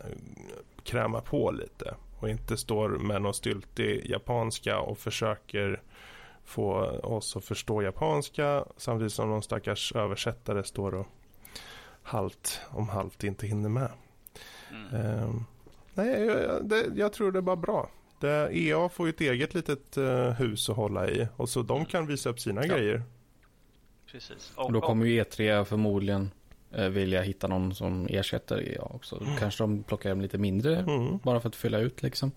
[0.84, 5.82] krämar på lite och inte står med någon styltig japanska och försöker
[6.44, 11.06] få oss att förstå japanska samtidigt som de stackars översättare står och
[12.02, 13.90] halt om halt inte hinner med.
[14.70, 14.94] Mm.
[14.94, 15.40] Uh,
[15.98, 17.90] nej, jag, det, jag tror det är bara bra.
[18.20, 21.84] Det, EA får ju ett eget litet uh, hus att hålla i och så de
[21.84, 22.74] kan visa upp sina ja.
[22.74, 23.02] grejer.
[24.12, 24.52] Precis.
[24.54, 26.30] Och, och då kommer ju E3 förmodligen
[26.78, 29.20] uh, vilja hitta någon som ersätter EA också.
[29.20, 29.36] Mm.
[29.36, 31.18] Kanske de plockar hem lite mindre mm.
[31.18, 32.32] bara för att fylla ut liksom.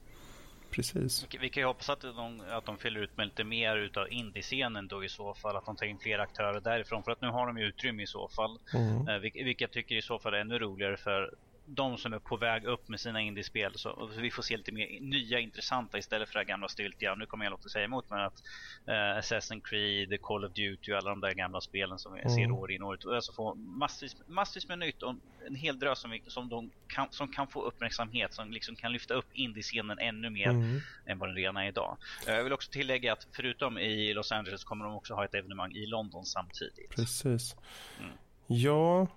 [0.72, 1.28] Precis.
[1.32, 4.12] Vi, vi kan ju hoppas att de, att de fyller ut med lite mer utav
[4.12, 5.56] indiescenen då i så fall.
[5.56, 7.04] Att de tar in fler aktörer därifrån.
[7.04, 8.60] För att nu har de ju utrymme i så fall.
[8.74, 9.08] Mm.
[9.08, 11.34] Uh, vilket jag tycker i så fall är ännu roligare för
[11.66, 15.00] de som är på väg upp med sina indiespel så vi får se lite mer
[15.02, 17.16] nya intressanta istället för det gamla styltiga.
[17.16, 18.44] Nu kommer jag låta säga emot men att
[18.88, 22.36] uh, Assassin's Creed, Call of Duty och alla de där gamla spelen som vi mm.
[22.36, 23.06] ser år in och år ut.
[23.06, 25.16] Alltså få massvis, massvis med nytt och
[25.48, 28.94] en hel drös som, vi, som, de kan, som kan få uppmärksamhet som liksom kan
[28.94, 30.80] lyfta upp indiescenen ännu mer mm.
[31.06, 31.98] än vad den redan är idag.
[32.28, 35.36] Uh, jag vill också tillägga att förutom i Los Angeles kommer de också ha ett
[35.36, 36.90] evenemang i London samtidigt.
[36.90, 37.56] Precis.
[38.00, 38.12] Mm.
[38.48, 39.08] Ja,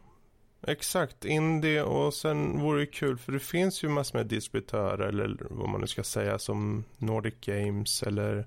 [0.66, 5.36] Exakt, indie och sen vore det kul för det finns ju massor med distributörer eller
[5.50, 8.46] vad man nu ska säga som Nordic Games eller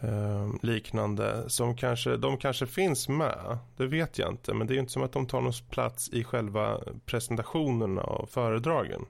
[0.00, 4.74] eh, liknande som kanske, de kanske finns med, det vet jag inte men det är
[4.74, 9.06] ju inte som att de tar någon plats i själva presentationerna av föredragen.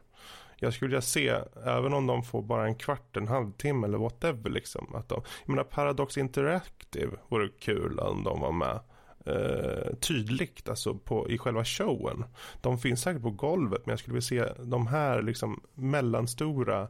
[0.57, 1.29] Jag skulle vilja se,
[1.65, 5.51] även om de får bara en kvart, en halvtimme eller whatever liksom, att de, jag
[5.51, 8.81] menar Paradox Interactive vore kul om de var med
[9.29, 12.25] eh, tydligt alltså på, i själva showen.
[12.61, 16.89] De finns säkert på golvet men jag skulle vilja se de här liksom mellanstora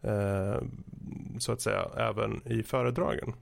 [0.00, 0.56] eh,
[1.38, 3.34] så att säga även i föredragen.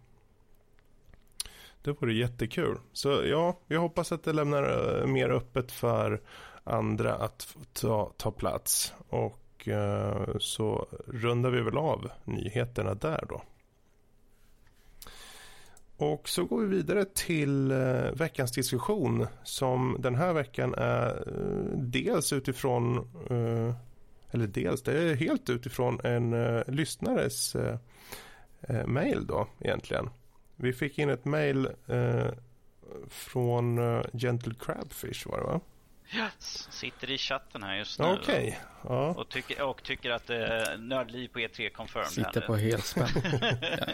[1.83, 2.79] Det vore jättekul.
[2.93, 4.63] Så ja, jag hoppas att det lämnar
[5.01, 6.21] eh, mer öppet för
[6.65, 8.95] andra att ta, ta plats.
[9.09, 13.43] Och eh, så rundar vi väl av nyheterna där då.
[15.97, 21.79] Och så går vi vidare till eh, veckans diskussion som den här veckan är eh,
[21.79, 22.97] dels utifrån
[23.31, 23.75] eh,
[24.31, 30.11] eller dels, det är helt utifrån en uh, lyssnares uh, mail då egentligen.
[30.57, 32.29] Vi fick in ett mail uh,
[33.09, 35.61] från uh, Gentle Crabfish var det va?
[36.15, 38.05] Yes, sitter i chatten här just nu.
[38.05, 38.23] Okej.
[38.23, 38.55] Okay.
[38.83, 39.09] Ja.
[39.09, 40.37] Och, tycker, och tycker att uh,
[40.79, 42.09] Nördliv på E3 confirmed.
[42.09, 43.09] Sitter på helspänn.
[43.41, 43.93] ja.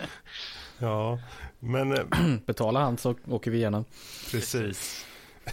[0.78, 1.18] ja,
[1.58, 2.08] men...
[2.46, 3.84] Betala han så åker vi igenom.
[4.30, 5.06] Precis.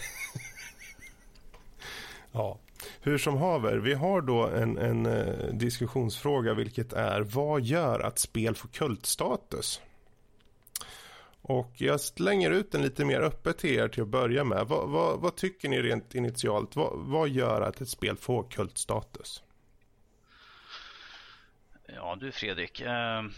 [2.32, 2.58] ja,
[3.02, 8.20] hur som haver, vi har då en, en uh, diskussionsfråga vilket är vad gör att
[8.20, 9.82] spel får kultstatus?
[11.50, 14.68] Och jag slänger ut den lite mer öppet till er till att börja med.
[14.68, 16.76] Vad, vad, vad tycker ni rent initialt?
[16.76, 19.44] Vad, vad gör att ett spel får kultstatus?
[21.88, 22.82] Ja du Fredrik.
[22.82, 23.32] Ehm,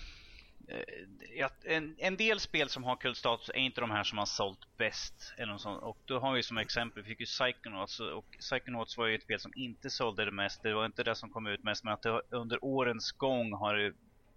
[0.67, 4.77] eh, en, en, del spel som har kultstatus är inte de här som har sålt
[4.77, 5.33] bäst.
[5.37, 5.83] Eller sånt.
[5.83, 7.99] Och då har vi som exempel, vi fick ju Psychonauts.
[7.99, 10.63] Och Psychonauts var ju ett spel som inte sålde det mest.
[10.63, 11.83] Det var inte det som kom ut mest.
[11.83, 13.93] Men att det under årens gång har det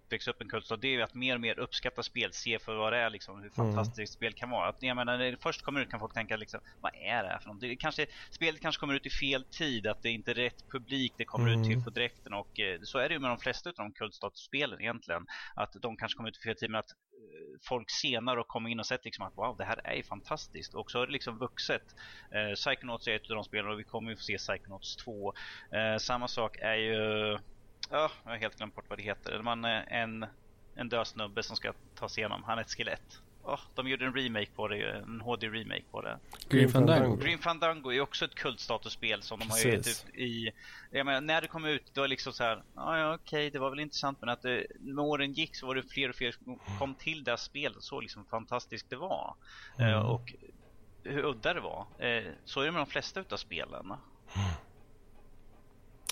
[0.09, 2.75] växt upp en kult det är ju att mer och mer uppskatta spel, se för
[2.75, 3.53] vad det är liksom, hur mm.
[3.55, 4.07] fantastiskt mm.
[4.07, 4.69] spel kan vara.
[4.69, 7.29] Att, jag menar, när det först kommer ut kan folk tänka liksom, vad är det
[7.29, 7.61] här för något?
[7.61, 10.69] Det kanske, spelet kanske kommer ut i fel tid, att det är inte är rätt
[10.71, 11.61] publik det kommer mm.
[11.61, 13.91] ut till på direkten och eh, så är det ju med de flesta av de
[13.91, 15.25] kultstatusspelen egentligen.
[15.55, 18.69] Att de kanske kommer ut i fel tid men att eh, folk senare och kommer
[18.69, 20.73] in och sett liksom att wow, det här är fantastiskt.
[20.73, 21.95] Och så är det liksom vuxet.
[22.31, 25.33] Eh, Psychonauts är ett av de spelen och vi kommer ju få se Psychonauts 2.
[25.71, 27.37] Eh, samma sak är ju
[27.89, 29.41] Ja, jag har helt glömt bort vad det heter.
[29.41, 30.25] Man är en,
[30.75, 32.43] en död snubbe som ska ta sig igenom.
[32.43, 33.21] Han är ett skelett.
[33.45, 36.19] Oh, de gjorde en remake på det, en HD-remake på det.
[36.49, 37.15] Grim Fandango.
[37.15, 40.51] Grim Fandango är också ett kultstatusspel som de har gett ut i...
[40.91, 43.37] Jag menar, när det kom ut, då var det liksom så här, ah, ja okej,
[43.37, 46.09] okay, det var väl intressant, men att det, med åren gick så var det fler
[46.09, 49.35] och fler som kom till det här spelet, så liksom fantastiskt det var.
[49.77, 49.89] Mm.
[49.89, 50.33] Uh, och
[51.03, 51.81] hur udda det var.
[51.81, 53.85] Uh, så är det med de flesta utav spelen.
[53.85, 53.97] Mm.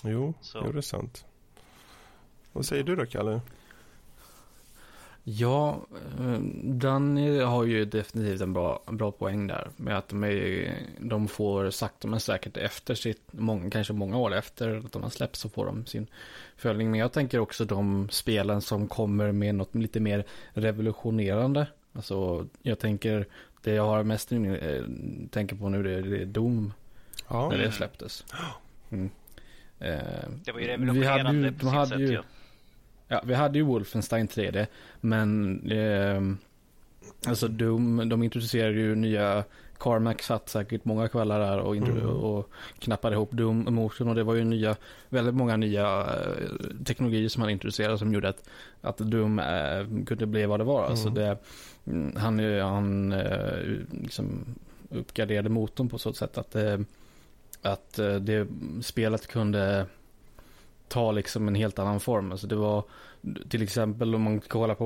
[0.02, 0.60] Jo, så.
[0.60, 1.26] det är sant.
[2.54, 3.40] Vad säger du då, Kalle?
[5.24, 5.86] Ja,
[6.18, 9.68] eh, den har ju definitivt en bra, bra poäng där.
[9.76, 14.34] Med att de, är, de får sakta men säkert efter sitt, många, kanske många år
[14.34, 16.06] efter att de har släppts så får de sin
[16.56, 16.90] följning.
[16.90, 21.66] Men jag tänker också de spelen som kommer med något lite mer revolutionerande.
[21.92, 23.26] Alltså, jag tänker,
[23.62, 24.38] det jag har mest äh,
[25.30, 26.72] tänker på nu det är, det är Doom.
[27.28, 27.48] Ja.
[27.48, 28.24] När det släpptes.
[28.90, 29.10] Mm.
[29.78, 29.98] Eh,
[30.44, 32.22] det var ju revolutionerande på sitt sätt ju, Ja,
[33.24, 34.66] vi hade ju Wolfenstein 3D,
[35.00, 36.22] men eh,
[37.28, 39.44] alltså de, de introducerade ju nya
[39.78, 42.06] Carmack satt säkert många kvällar där och, mm.
[42.06, 44.76] och knappade ihop Doom-motorn och det var ju nya,
[45.08, 48.48] väldigt många nya eh, teknologier som han introducerade som gjorde att,
[48.80, 50.84] att Doom eh, kunde bli vad det var.
[50.84, 51.30] Alltså mm.
[51.30, 51.40] Alltså
[51.84, 53.58] det, mm, han han eh,
[54.02, 54.44] liksom
[54.90, 56.78] uppgraderade motorn på så sätt att, eh,
[57.62, 58.48] att eh, det
[58.82, 59.86] spelet kunde
[60.88, 62.32] ta liksom en helt annan form.
[62.32, 62.84] Alltså det var
[63.48, 64.84] till exempel om man kollar på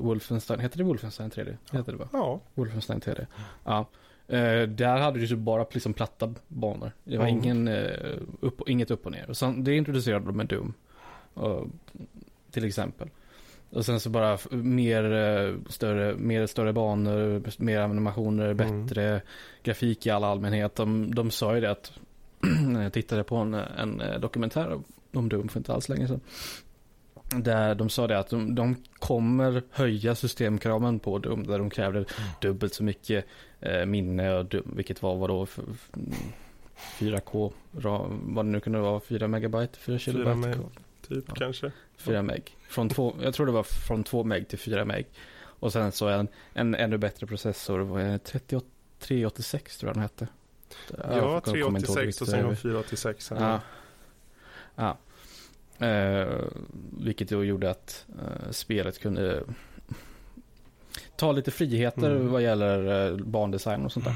[0.00, 1.56] Wolfenstein, heter det Wolfenstein 3D?
[1.72, 2.08] Heter det va?
[2.12, 2.40] Ja.
[2.54, 3.26] Wolfenstein 3D.
[3.64, 3.86] Ja.
[4.32, 6.92] Uh, där hade du bara liksom platta banor.
[7.04, 7.38] Det var mm.
[7.38, 9.30] ingen, uh, upp, inget upp och ner.
[9.30, 10.74] Och sen, det introducerade de med Doom.
[11.36, 11.62] Uh,
[12.50, 13.08] till exempel.
[13.70, 18.56] Och sen så bara mer större, mer större banor, mer animationer, mm.
[18.56, 19.22] bättre
[19.62, 20.74] grafik i all allmänhet.
[20.74, 21.92] De, de sa ju det att
[22.82, 24.80] jag tittade på en, en dokumentär
[25.12, 26.20] om Doom för inte alls länge sedan.
[27.30, 31.46] Där de sa det att de, de kommer höja systemkraven på Doom.
[31.46, 32.08] Där de krävde mm.
[32.40, 33.24] dubbelt så mycket
[33.60, 35.46] eh, minne, och dum, vilket var vadå?
[36.98, 40.30] 4K, vad det nu kunde vara, 4 megabyte, 4 kilobyte?
[40.30, 40.56] 4 meg,
[41.08, 41.34] typ ja.
[41.34, 41.72] kanske.
[41.96, 42.56] 4 meg.
[42.68, 45.06] Från två, jag tror det var från 2 meg till 4 meg.
[45.40, 50.28] Och sen så en, en ännu bättre processor, 3386 tror jag den hette.
[51.10, 53.32] Ja, 386 och sen har 486.
[53.38, 53.60] Ja.
[54.74, 54.96] ja.
[55.86, 56.28] Eh,
[56.98, 59.42] vilket då gjorde att eh, spelet kunde
[61.16, 62.30] ta lite friheter mm.
[62.30, 64.14] vad gäller eh, bandesign och sånt där.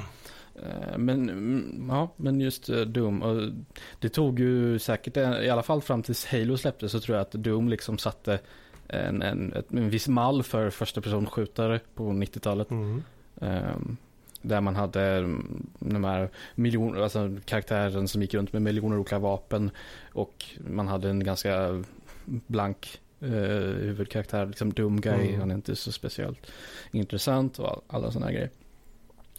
[0.54, 3.22] Eh, men, mm, ja, men just eh, Doom.
[3.22, 3.50] Och
[3.98, 7.32] det tog ju säkert, i alla fall fram tills Halo släpptes så tror jag att
[7.32, 8.38] Doom liksom satte
[8.86, 12.70] en, en, en viss mall för första person skjutare på 90-talet.
[12.70, 13.02] Mm.
[13.34, 13.96] Um,
[14.42, 19.18] där man hade mm, de här miljoner, alltså karaktären som gick runt med miljoner olika
[19.18, 19.70] vapen.
[20.12, 21.82] Och man hade en ganska
[22.24, 25.40] blank eh, huvudkaraktär, liksom dum guy, Mm.
[25.40, 26.50] han är inte så speciellt
[26.90, 28.50] intressant och all, alla sådana grejer.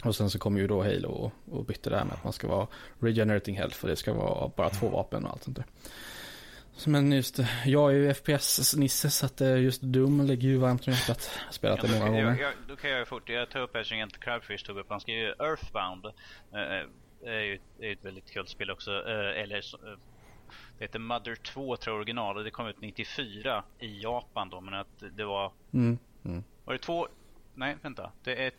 [0.04, 2.34] Och sen så kom ju då Halo och, och bytte det här med att man
[2.34, 2.68] ska vara
[3.00, 5.66] regenerating health för det ska vara bara två vapen och allt sånt där.
[6.88, 10.94] Men just, jag är ju FPS-nisse så att eh, just Doom ligger ju varmt om
[10.94, 11.32] hjärtat.
[11.52, 12.40] Spelat det många gånger.
[12.40, 14.86] jag, då kan jag ju fort, jag tar upp här som inte Crabfish tog upp,
[14.90, 16.06] han skrev ju Earthbound.
[16.54, 16.86] Eh, eh,
[17.26, 18.92] är ju är ju ett väldigt kul spel också.
[18.92, 19.64] Eller
[20.78, 24.62] det heter Mother 2 tror jag original och det kom ut 94 i Japan då
[24.62, 25.98] men att det var Mm.
[26.26, 26.44] Mm.
[26.66, 27.08] Var det två?
[27.56, 28.12] Nej, vänta.
[28.24, 28.52] Det är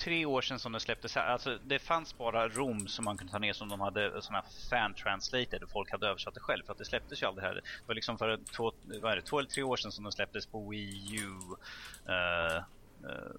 [0.00, 1.26] tre år sedan som det släpptes här.
[1.26, 5.62] Alltså, det fanns bara Rom som man kunde ta ner som de hade såna fan-translated
[5.62, 7.54] och folk hade översatt det själv för att det släpptes ju aldrig här.
[7.54, 8.72] Det var liksom för två,
[9.02, 11.56] vad är det, två eller tre år sedan som det släpptes på Wii U.
[12.08, 13.32] eh, eh,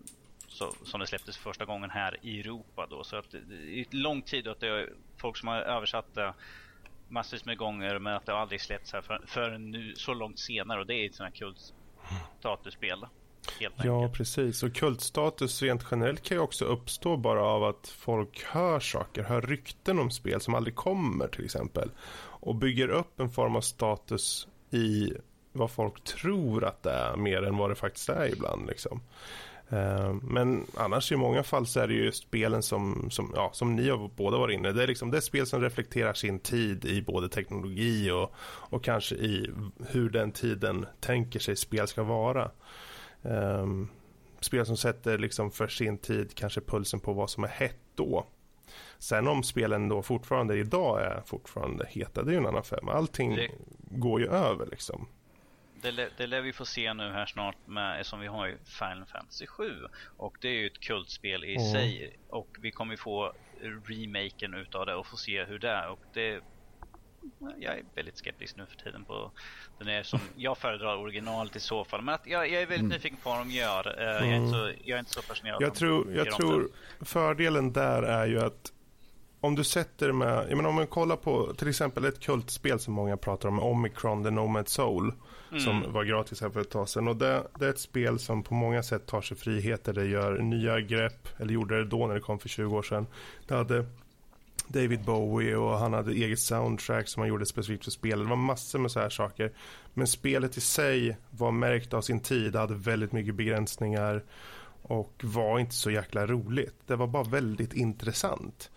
[0.48, 3.04] så, som det släpptes första gången här i Europa då.
[3.04, 6.34] Så att är lång tid att det är folk som har översatt det
[7.08, 10.80] massvis med gånger men att det aldrig släppts här för, förrän nu så långt senare
[10.80, 11.56] och det är ett sånt här kul
[12.40, 13.06] statusspel.
[13.60, 14.18] Helt Ja, enkelt.
[14.18, 14.64] precis.
[14.64, 19.42] Och kultstatus rent generellt kan ju också uppstå bara av att folk hör saker, hör
[19.42, 21.92] rykten om spel som aldrig kommer till exempel.
[22.18, 25.14] Och bygger upp en form av status i
[25.54, 28.68] vad folk tror att det är mer än vad det faktiskt är ibland.
[28.68, 29.02] Liksom.
[29.70, 33.76] Eh, Men annars i många fall så är det ju spelen som, som, ja, som
[33.76, 34.72] ni har båda varit inne.
[34.72, 38.84] Det är, liksom, det är spel som reflekterar sin tid i både teknologi och, och
[38.84, 39.50] kanske i
[39.90, 42.52] hur den tiden tänker sig spel ska vara.
[43.24, 43.90] Um,
[44.40, 48.26] spel som sätter liksom för sin tid kanske pulsen på vad som är hett då.
[48.98, 52.94] Sen om spelen då fortfarande idag är fortfarande heta, det är ju en annan femma.
[52.94, 55.08] Allting Det- går ju över liksom.
[55.82, 58.58] Det, lär- det lär vi få se nu här snart med, som vi har ju
[58.66, 59.72] Final Fantasy 7
[60.18, 61.72] och det är ju ett kultspel i Mm.
[61.72, 63.34] sig och vi kommer få
[63.86, 66.40] remaken utav det och få se hur det är och det
[67.60, 69.32] jag är väldigt skeptisk nu för tiden på
[69.80, 72.80] den är som jag föredrar originalet i så fall men att jag, jag är väldigt
[72.80, 72.90] Mm.
[72.90, 74.00] nyfiken på vad de gör.
[74.00, 75.62] Eh, Jag, är inte så, jag är inte så fascinerad.
[75.62, 76.70] Jag tror, jag tror
[77.02, 78.72] fördelen där är ju att
[79.44, 82.94] om du sätter med, jag menar om man kollar på till exempel ett kultspel som
[82.94, 85.14] många pratar om, Omicron, The Nomad Soul,
[85.50, 85.60] det.
[85.60, 85.92] som Mm.
[85.94, 87.08] var gratis här för ett tag sedan.
[87.08, 89.94] Och det, det är ett spel som på många sätt tar sig friheter.
[89.94, 93.08] Det gör nya grepp, eller gjorde det då när det kom för 20 år sedan.
[93.48, 93.86] Det hade
[94.68, 98.26] David Bowie och han hade eget soundtrack som han gjorde specifikt för spelet.
[98.26, 99.52] Det var massor med så här saker.
[99.94, 104.24] Men spelet i sig var märkt av sin tid, hade väldigt mycket begränsningar
[104.82, 106.76] och var inte så jäkla roligt.
[106.88, 108.72] Det var bara väldigt intressant.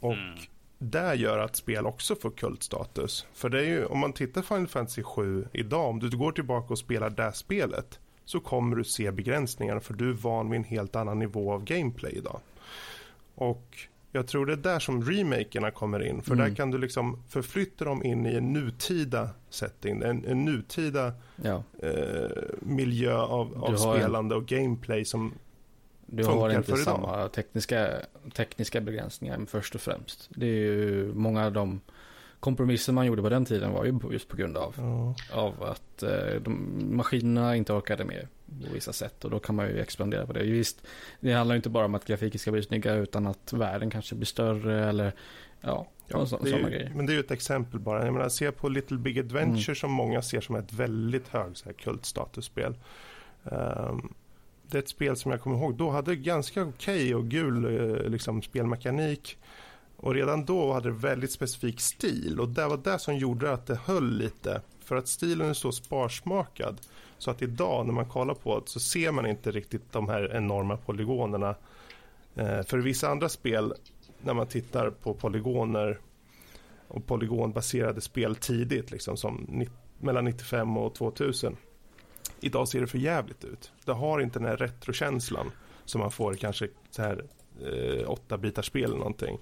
[0.00, 0.38] Och Mm.
[0.78, 3.26] det gör att spel också får kultstatus.
[3.34, 6.68] För det är ju, om man tittar Final Fantasy 7 idag, om du går tillbaka
[6.72, 10.64] och spelar det spelet så kommer du se begränsningar för du är van vid en
[10.64, 12.40] helt annan nivå av gameplay idag.
[13.34, 13.78] Och
[14.12, 16.48] jag tror det är där som remakerna kommer in, för Mm.
[16.48, 21.62] där kan du liksom förflytta dem in i en nutida setting, en, en nutida Ja,
[21.82, 22.30] eh,
[22.60, 25.32] miljö av, av har en- spelande och gameplay som
[26.06, 26.84] du Funkar har inte för idag.
[26.84, 27.88] samma tekniska,
[28.34, 30.28] tekniska begränsningar först och främst.
[30.34, 31.80] Det är ju många av de
[32.40, 36.02] kompromisser man gjorde på den tiden var ju just på grund av, ja, av att
[36.02, 38.26] eh, de, maskinerna inte orkade med
[38.66, 40.42] på vissa sätt och då kan man ju expandera på det.
[40.44, 40.86] Visst,
[41.20, 44.14] det handlar ju inte bara om att grafiken ska bli snygga utan att världen kanske
[44.14, 45.12] blir större eller
[45.60, 46.92] ja, Ja, så, sådana ju, grejer.
[46.96, 48.04] men det är ju ett exempel bara.
[48.04, 49.74] Jag menar, se på Little Big Adventure Mm.
[49.76, 52.74] som många ser som ett väldigt hög så här, kultstatusspel.
[53.44, 54.12] Ehm,
[54.70, 58.08] det är ett spel som jag kommer ihåg, då hade ganska okej och gul eh,
[58.10, 59.38] liksom, spelmekanik.
[60.02, 63.66] Och redan då hade det väldigt specifik stil och det var det som gjorde att
[63.66, 64.62] det höll lite.
[64.84, 66.80] För att stilen är så sparsmakad.
[67.18, 70.36] Så att idag när man kollar på det så ser man inte riktigt de här
[70.36, 71.54] enorma polygonerna.
[72.34, 73.74] Eh, för vissa andra spel
[74.22, 75.98] när man tittar på polygoner
[76.88, 79.64] och polygonbaserade spel tidigt, liksom som
[79.98, 81.56] mellan 95 och 2000.
[82.40, 83.72] Idag ser det för jävligt ut.
[83.84, 85.50] Det har inte den här retrokänslan
[85.84, 87.24] som man får i kanske så här
[88.00, 89.38] eh, 8 spel eller någonting.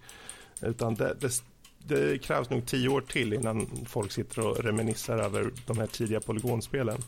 [0.62, 1.42] Utan det, det,
[1.78, 6.20] det krävs nog 10 år till innan folk sitter och reminissar över de här tidiga
[6.20, 6.98] polygonspelen.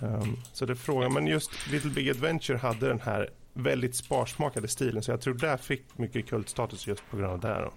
[0.00, 4.68] Um, så det är frågan, men just Little Big Adventure hade den här väldigt sparsmakade
[4.68, 7.48] stilen så jag tror där fick mycket kultstatus just på grund av det.
[7.48, 7.60] Här.
[7.62, 7.72] Mm.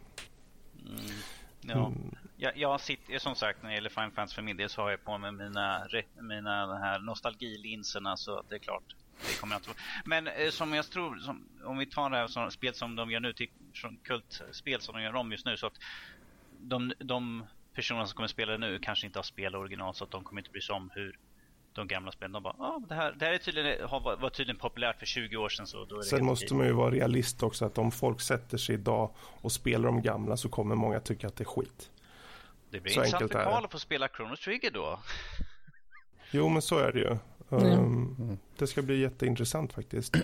[1.61, 1.87] Ja.
[1.87, 2.15] Mm.
[2.37, 4.89] Jag, jag sitter, som sagt, när det gäller Final Fantasy för min del så har
[4.89, 5.87] jag på mig mina,
[6.21, 8.95] mina här nostalgilinserna så det är klart.
[9.21, 12.27] Det kommer jag inte Men eh, som jag tror, som, om vi tar det här
[12.27, 15.57] som spel som de gör nu, till, som kultspel som de gör om just nu
[15.57, 15.79] så att
[16.59, 20.11] de, de personerna som kommer spela det nu kanske inte har spelat original så att
[20.11, 21.19] de kommer inte bry sig om hur
[21.73, 24.59] de gamla spelen, de bara ah, det, här, det här är tydligen, har, var tydligen
[24.59, 27.77] populärt för 20 år sedan så då Sen måste man ju vara realist också att
[27.77, 31.43] om folk sätter sig idag och spelar de gamla så kommer många tycka att det
[31.43, 31.91] är skit.
[32.69, 33.43] Det blir så intressant för.
[33.43, 34.99] Karl att få spela Chrono Trigger då.
[36.31, 37.17] Jo, men så är det ju.
[37.49, 40.15] Um, det ska bli jätteintressant faktiskt.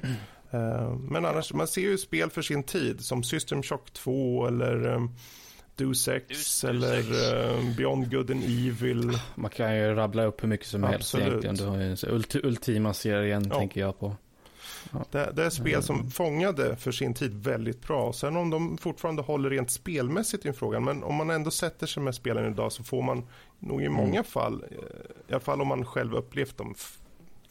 [0.54, 4.88] uh, men annars, man ser ju spel för sin tid som System Shock 2 eller
[4.88, 5.12] um,
[5.76, 7.60] Deus Ex Deus- eller Deus Ex.
[7.60, 9.20] um, Beyond Good and Evil.
[9.36, 11.44] Man kan ju rabbla upp hur mycket som helst Absolut.
[11.44, 11.56] egentligen.
[11.72, 13.56] Du har ju så Ulti- Ultima-serien Ja.
[13.60, 14.16] tänker jag på.
[15.12, 15.82] Det, det är spel Mm.
[15.84, 18.14] som fångade för sin tid väldigt bra.
[18.14, 20.84] Sen om de fortfarande håller rent spelmässigt i frågan.
[20.84, 23.24] Men om man ändå sätter sig med spelen idag så får man
[23.60, 24.24] nog i många Mm.
[24.24, 24.78] fall, eh,
[25.28, 26.76] i alla fall om man själv upplevt dem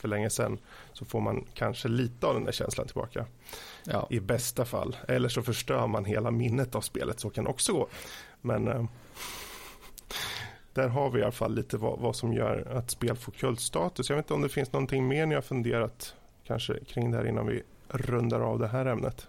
[0.02, 0.58] för länge sedan,
[0.92, 3.26] så får man kanske lite av den där känslan tillbaka.
[3.84, 4.06] Ja.
[4.10, 4.96] I bästa fall.
[5.08, 7.20] Eller så förstör man hela minnet av spelet.
[7.20, 7.88] Så kan det också gå.
[8.40, 8.84] Men eh,
[10.74, 14.08] där har vi i alla fall lite vad, vad som gör att spel får kultstatus.
[14.08, 16.14] Jag vet inte om det finns någonting mer ni har funderat
[16.46, 19.28] kanske kring det här innan vi rundar av det här ämnet.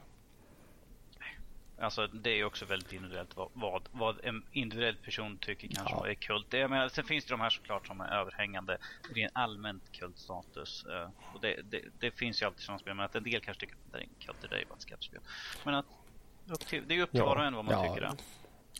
[1.83, 5.95] Alltså det är ju också väldigt individuellt vad, vad, vad en individuell person tycker kanske
[5.95, 6.07] Ja.
[6.07, 6.45] är kult.
[6.49, 8.77] Det, menar, sen finns det de här såklart som är överhängande
[9.15, 10.85] rent allmänt kultstatus.
[10.85, 13.61] Eh, och det, det, det finns ju alltid sådana spel, men att en del kanske
[13.61, 15.19] tycker att det är en kult, det är bara ett skräckspel.
[15.63, 15.85] Men att
[16.49, 17.25] upp till, det är ju upp till Ja.
[17.25, 17.93] var och en vad man Ja.
[17.95, 18.01] tycker.
[18.07, 18.17] Det.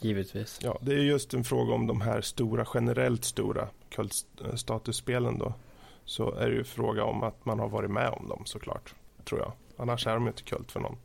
[0.08, 0.60] Givetvis.
[0.64, 5.54] Ja, det är just en fråga om de här stora, generellt stora kultstatusspelen då.
[6.06, 8.94] Så är det ju fråga om att man har varit med om dem såklart,
[9.26, 9.52] tror jag.
[9.78, 10.98] Annars är de ju inte kult för någon.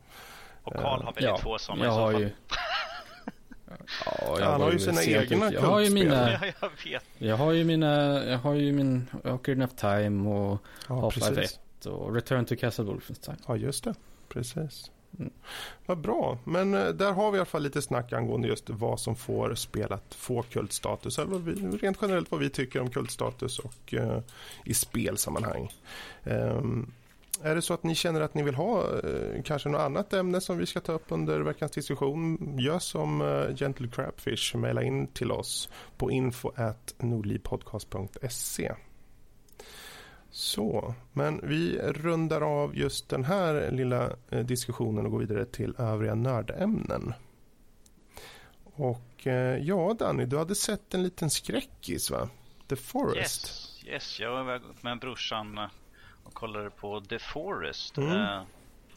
[0.69, 2.21] Och Karl har väldigt Ja, få sådana jag i så har fall.
[2.21, 2.29] ju...
[4.05, 5.53] Ja, jag Han har ju sina egna.
[5.53, 6.31] Jag har ju mina...
[6.31, 7.03] Ja, jag vet.
[7.17, 8.23] Jag har ju mina...
[8.25, 11.59] Jag har ju min Ocarina of Time och Ja, Half-Life precis.
[11.79, 13.37] 1 och Return to Castle Wolfenstein.
[13.47, 13.93] Ja, just det.
[14.29, 14.91] Precis.
[15.19, 15.31] Mm.
[15.85, 16.37] Vad bra.
[16.43, 19.55] Men eh, där har vi i alla fall lite snack angående just vad som får
[19.55, 21.19] spel att få kultstatus.
[21.19, 24.19] Eller vi, rent generellt vad vi tycker om kultstatus och eh,
[24.65, 25.71] i spelsammanhang.
[26.23, 26.91] Ehm,
[27.43, 30.41] är det så att ni känner att ni vill ha eh, kanske något annat ämne
[30.41, 32.55] som vi ska ta upp under veckans diskussion?
[32.59, 34.55] Gör som eh, Gentle Crabfish.
[34.55, 38.71] Maila in till oss på info at nordlivpodcast.se.
[40.31, 45.75] Så, men vi rundar av just den här lilla eh, diskussionen och går vidare till
[45.77, 47.13] övriga nördämnen.
[48.63, 52.29] Och eh, ja, Danny, du hade sett en liten skräckis va?
[52.67, 53.47] The Forest.
[53.47, 55.67] Yes, yes, jag var med brorsan eh,
[56.29, 57.97] och kollade på The Forest.
[57.97, 58.11] Mm.
[58.17, 58.41] Eh,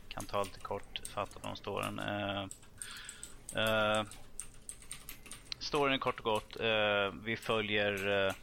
[0.09, 1.99] kan ta lite kort fattat om storyn.
[1.99, 2.43] Eh,
[3.63, 4.05] eh,
[5.59, 6.61] storyn kort och gott.
[6.61, 8.09] Eh, vi följer...
[8.09, 8.35] Eh,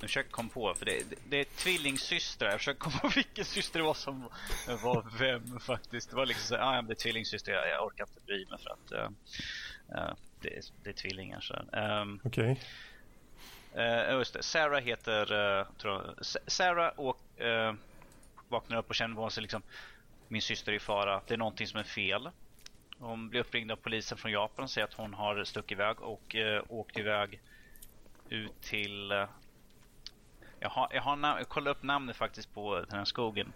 [0.00, 2.48] jag försöker komma på, för det, det, det är tvillingsystrar.
[2.50, 4.28] Jag försöker komma på vilken syster det var som
[4.82, 6.10] var vem faktiskt.
[6.10, 7.52] Det var liksom så ah, det är tvillingsyster.
[7.52, 9.08] Jag, jag orkar inte bry mig för att eh,
[9.98, 11.40] eh, det, är- det är tvillingar.
[11.40, 11.54] Så.
[11.76, 12.60] Ehm, Okej.
[13.74, 14.42] Eh, just det.
[14.42, 15.22] Sarah heter,
[15.60, 17.74] eh, tror jag, Sarah och eh,
[18.48, 19.62] vaknar upp och känner på sig liksom
[20.28, 21.20] min syster är i fara.
[21.26, 22.30] Det är någonting som är fel.
[22.98, 26.36] Hon blir uppringd av polisen från Japan och säger att hon har stuckit iväg och
[26.36, 27.40] eh, åkt iväg
[28.28, 29.26] ut till eh,
[30.60, 33.52] jag, har, jag, har nam- jag kollade upp namnet faktiskt på den här skogen.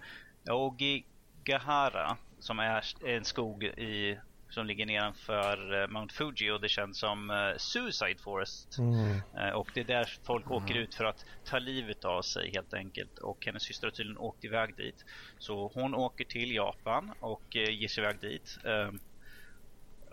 [0.51, 4.19] Ogigahara som är en skog i,
[4.57, 8.79] som ligger nedanför eh, Mount Fuji och det känns som eh, Suicide Forest.
[8.79, 9.21] Mm.
[9.37, 12.75] Eh, Och det är där folk åker ut för att ta livet av sig helt
[12.75, 13.19] enkelt.
[13.19, 15.05] Och hennes syster har tydligen åkt iväg dit.
[15.39, 18.59] Så hon åker till Japan och ger sig iväg dit.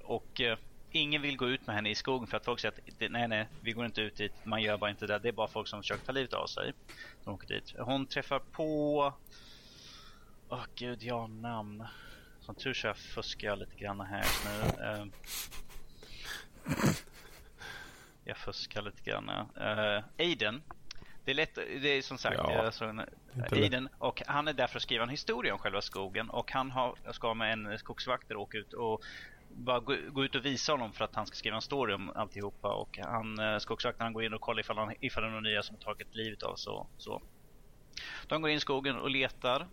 [0.03, 0.41] Och
[0.91, 3.47] ingen vill gå ut med henne i skogen för att folk säger att nej, nej,
[3.61, 4.33] vi går inte ut dit.
[4.43, 5.19] Man gör bara inte det.
[5.19, 6.73] Det är bara folk som försöker ta livet av sig.
[7.23, 7.73] De åker dit.
[7.79, 9.13] Hon träffar på...
[10.49, 11.83] Åh gud, jag har namn.
[12.45, 14.83] Som tur så jag fuskar jag lite grann här just nu.
[14.83, 15.11] Ehm,
[18.23, 19.29] jag fuskar lite grann.
[19.29, 20.61] Uh, Aiden.
[21.25, 23.05] Det är lätt, det är som sagt, Ja, alltså.
[23.51, 26.71] Aiden och han är där för att skriva en historia om själva skogen och han
[26.71, 29.03] har, ska med en skogsvakter åka ut och
[29.49, 32.11] bara gå, gå ut och visa honom för att han ska skriva en story om
[32.15, 35.63] alltihopa och han, eh, går in och kollar ifall, han, ifall det är några nya
[35.63, 37.21] som tagit livet av så, så.
[38.27, 39.67] De går in i skogen och letar,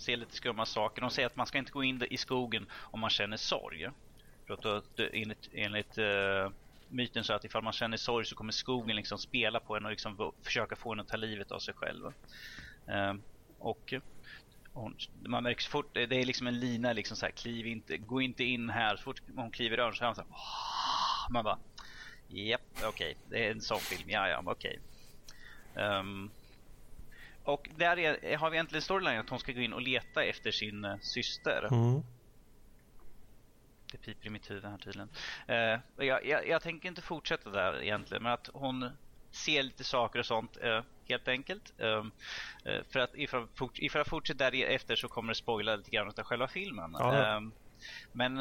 [0.00, 1.00] ser lite skumma saker.
[1.00, 3.88] De säger att man ska inte gå in i skogen om man känner sorg.
[4.46, 4.82] För att då,
[5.12, 6.50] enligt, enligt uh,
[6.88, 9.90] myten så att ifall man känner sorg så kommer skogen liksom spela på en och
[9.90, 12.06] liksom försöka få en att ta livet av sig själv.
[12.88, 13.14] Uh,
[13.58, 13.94] och
[14.72, 14.96] hon,
[15.26, 18.20] man märker så fort, det är liksom en lina liksom så här, kliv inte, gå
[18.20, 18.96] inte in här.
[18.96, 20.30] Så fort hon kliver i dörren så är hon så här,
[21.30, 21.58] man bara,
[22.28, 24.80] japp, okej, det är en sån film, ja ja, okej.
[25.74, 26.30] Ehm,
[27.50, 30.50] och där är, har vi äntligen storylinen att hon ska gå in och leta efter
[30.50, 31.68] sin eh, syster.
[31.72, 32.02] Mm.
[33.92, 35.08] Det piper i mitt huvud här tydligen.
[35.46, 38.90] Eh, jag, jag, jag tänker inte fortsätta där egentligen, men att hon
[39.30, 41.72] ser lite saker och sånt eh, helt enkelt.
[41.78, 42.04] Eh,
[42.64, 46.08] eh, för att ifall, fort, ifall jag fortsätter därefter så kommer det spoila lite grann
[46.08, 46.96] av själva filmen.
[46.98, 47.36] Ja.
[47.36, 47.40] Eh,
[48.12, 48.38] men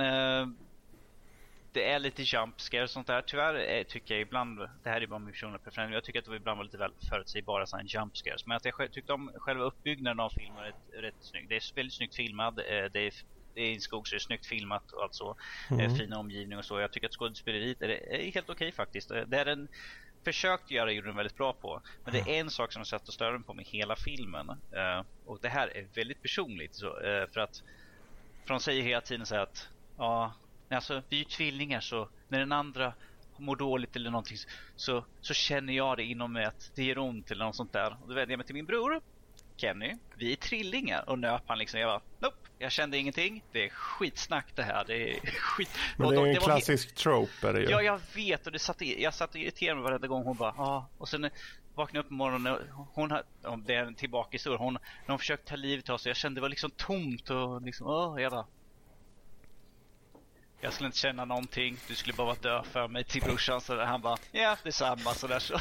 [1.72, 3.22] det är lite jump scare och sånt där.
[3.22, 6.26] Tyvärr eh, tycker jag ibland, det här är bara min personliga preferens, jag tycker att
[6.26, 8.46] det ibland var lite väl förutsägbara sådana jump scares.
[8.46, 11.50] Men att jag tyckte om själva uppbyggnaden av filmen rätt, rätt snygg.
[11.50, 13.14] Det är väldigt snyggt filmad, eh, det är
[13.54, 15.36] det är en skog så det är snyggt filmat och alltså
[15.72, 15.96] mm.
[15.96, 16.80] fina omgivning och så.
[16.80, 19.10] Jag tycker att skådespeleriet är, är helt okej okay, faktiskt.
[19.10, 19.68] Det är en
[20.24, 21.82] försökt göra gjorde den väldigt bra på.
[22.04, 24.50] Men det är en sak som jag satt och störde på med hela filmen.
[24.50, 26.76] Uh, och det här är väldigt personligt.
[26.76, 27.64] Så, uh, för att
[28.46, 30.34] för de säger hela tiden så att ja,
[30.76, 32.94] alltså vi är ju tvillingar så när den andra
[33.38, 34.38] mår dåligt eller någonting
[34.76, 37.98] så, så känner jag det inom mig att det gör ont eller något sånt där.
[38.02, 39.02] Och då vänder jag mig till min bror
[39.60, 41.80] Kenny, vi är trillingar och nöp han liksom.
[41.80, 43.44] Jag bara, nope, jag kände ingenting.
[43.52, 44.84] Det är skitsnack det här.
[44.88, 45.70] Det är skit.
[45.98, 47.70] Men det är en det klassisk trope är det ju.
[47.70, 50.54] Ja, jag vet och det satt, jag satt och irriterade mig varenda gång hon bara,
[50.58, 50.90] ja.
[50.98, 51.30] Och sen
[51.76, 53.12] vaknade jag upp på morgonen och hon,
[53.44, 56.18] om det är en tillbaka historia, hon, när hon försökte ta livet av sig, jag
[56.18, 58.46] kände det var liksom tomt och liksom, åh, jag bara,
[60.62, 61.78] jag skulle inte känna någonting.
[61.88, 63.62] Du skulle bara dö för mig till brorsan.
[63.62, 65.28] Så han bara, ja detsamma så.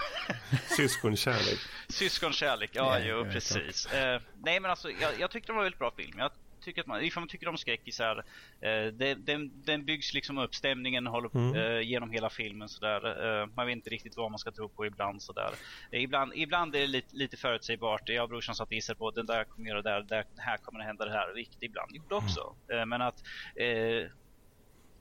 [0.76, 1.58] Syskonkärlek.
[1.88, 3.86] Syskonkärlek, ja, ja jo precis.
[3.86, 6.18] Uh, nej men alltså jag, jag tyckte det var en väldigt bra film.
[6.18, 6.30] Jag
[6.60, 11.06] tycker att man, ifall man tycker om skräckisar, uh, den, den byggs liksom upp, stämningen
[11.06, 11.54] håller mm.
[11.54, 13.26] uh, genom hela filmen sådär.
[13.26, 15.50] Uh, man vet inte riktigt vad man ska tro på ibland sådär.
[15.92, 18.08] Uh, ibland, ibland är det lite, lite förutsägbart.
[18.08, 20.56] Jag och brorsan satt och gissade på den där kommer göra det där, där, här
[20.56, 21.34] kommer det hända det här.
[21.34, 22.54] Vilket ibland gjorde också.
[22.72, 22.88] Mm.
[22.88, 23.22] men att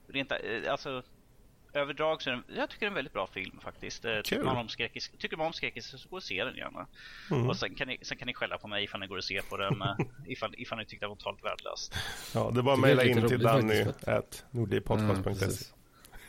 [0.08, 0.38] rent, eh,
[0.70, 1.02] alltså
[1.72, 4.04] överdrag så är den, jag tycker det är en väldigt bra film faktiskt.
[4.04, 6.86] Eh, tycker man om skräckis, tycker man om skräckis så gå och se den gärna.
[7.30, 7.48] Mm.
[7.48, 9.42] Och sen kan, ni, sen kan ni skälla på mig ifall ni går och ser
[9.42, 9.96] på den eh,
[10.26, 11.94] ifall, ifall ni tyckte det var totalt värdelöst.
[12.34, 15.30] Ja, det var att mejla in till Danny at nordlivpodcast.se.
[15.30, 15.72] Mm,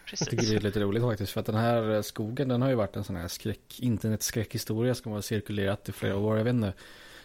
[0.06, 0.22] Precis.
[0.22, 2.76] Jag tycker det är lite roligt faktiskt för att den här skogen den har ju
[2.76, 6.38] varit en sån här skräck, internetskräckhistoria som har cirkulerat i flera år.
[6.38, 6.74] Jag vet inte,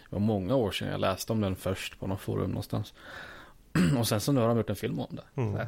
[0.09, 2.93] det var många år sedan jag läste om den först på någon forum någonstans.
[3.97, 5.41] Och sen så nu har de gjort en film om det.
[5.41, 5.67] Mm.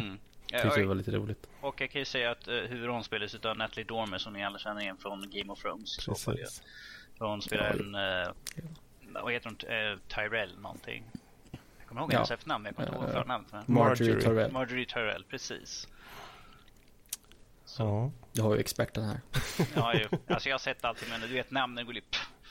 [0.00, 0.18] Mm.
[0.62, 1.46] Tyckte det var lite roligt.
[1.60, 4.58] Och jag kan ju säga att uh, huvudrollen spelas av Natalie Dormer som ni alla
[4.58, 6.06] känner igen från Game of Thrones.
[6.06, 6.62] Precis.
[7.18, 8.32] hon spelar en, uh,
[9.22, 11.04] vad heter hon, uh, Tyrell någonting.
[11.50, 12.16] Jag kommer ihåg ja.
[12.16, 13.68] hennes efternamn, jag kommer inte ihåg förnamnet.
[13.68, 14.52] Marjorie Tyrell.
[14.52, 15.88] Marjorie Tyrell, precis.
[17.64, 17.82] Så.
[17.82, 19.20] Ja, jag har ju experten här.
[19.74, 20.08] ja, ju.
[20.28, 22.00] Alltså jag har sett allt men du vet namnen går ju...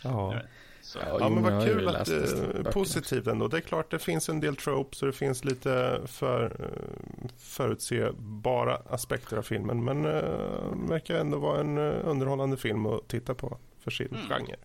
[0.03, 0.41] Ja.
[0.85, 0.99] Så.
[0.99, 3.47] Ja, ja men vad kul att det är positivt ändå.
[3.47, 8.75] Det är klart det finns en del tropes och det finns lite för, eh, förutsebara
[8.89, 9.83] aspekter av filmen.
[9.83, 14.21] Men uh, verkar ändå vara en uh, underhållande film att titta på för sin mm.
[14.27, 14.55] genre.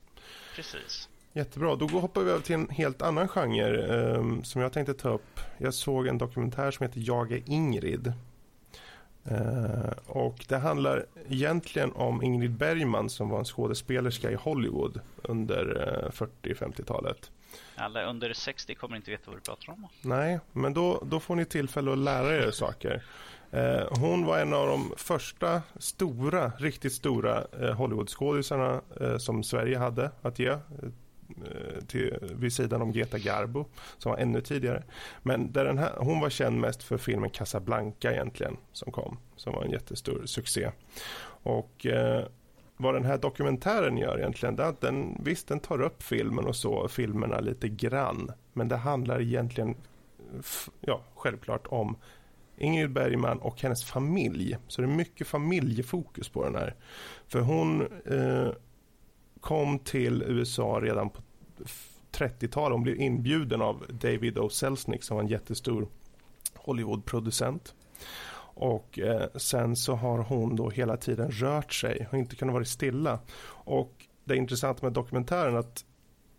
[0.56, 1.08] Precis.
[1.32, 5.08] Jättebra, då hoppar vi över till en helt annan genre um, som jag tänkte ta
[5.08, 5.40] upp.
[5.58, 8.12] Jag såg en dokumentär som heter Jag är Ingrid.
[9.32, 15.64] Uh, och det handlar egentligen om Ingrid Bergman som var en skådespelerska i Hollywood under
[15.66, 17.30] uh, 40-50-talet.
[17.76, 19.86] Alla under 60 kommer inte veta vad du pratar om.
[20.02, 23.02] Nej, men då, då får ni tillfälle att lära er saker.
[23.54, 28.80] Uh, hon var en av de första stora, riktigt stora Hollywoodskådisarna
[29.18, 30.58] som Sverige hade att ge Eh,
[31.44, 33.64] Eh, till, vid sidan om Greta Garbo
[33.98, 34.82] som var ännu tidigare.
[35.22, 39.18] Men där den här, hon var känd mest för filmen Casablanca egentligen som kom.
[39.36, 40.70] Som var en jättestor succé.
[41.42, 42.24] Och eh,
[42.76, 46.46] vad den här dokumentären gör egentligen det är att den, visst den tar upp filmen
[46.46, 48.32] och så, filmerna lite grann.
[48.52, 49.74] Men det handlar egentligen
[50.80, 51.96] ja, självklart om
[52.58, 54.56] Ingrid Bergman och hennes familj.
[54.68, 56.74] Så det är mycket familjefokus på den här.
[57.28, 58.52] För hon eh,
[59.40, 61.22] kom till USA redan på
[62.12, 62.72] 30-talet.
[62.72, 64.48] Hon blev inbjuden av David O.
[64.48, 65.88] Selznick som var en jättestor
[66.54, 67.74] Hollywoodproducent.
[68.54, 72.64] Och eh, sen så har hon då hela tiden rört sig och inte kunnat vara
[72.64, 73.18] stilla.
[73.48, 75.84] Och det är intressant med dokumentären att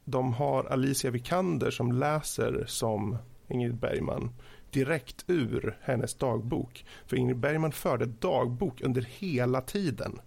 [0.05, 4.29] de har Alicia Vikander som läser som Ingrid Bergman
[4.71, 6.85] direkt ur hennes dagbok.
[7.05, 10.19] För Ingrid Bergman förde dagbok under hela tiden.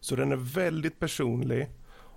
[0.00, 1.68] Så den är väldigt personlig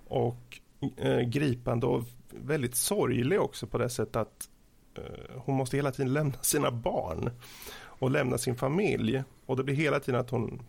[0.08, 0.60] och
[0.98, 4.50] eh, gripande och väldigt sorglig också på det sättet att
[4.98, 7.30] eh, hon måste hela tiden lämna sina barn
[7.82, 9.24] och lämna sin familj.
[9.46, 10.62] Och det blir hela tiden att hon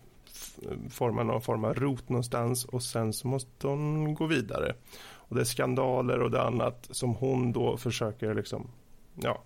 [0.91, 4.75] formar någon form av rot någonstans och sen så måste hon gå vidare.
[5.13, 8.71] Och det är skandaler och det annat som hon då försöker liksom,
[9.15, 9.43] ja,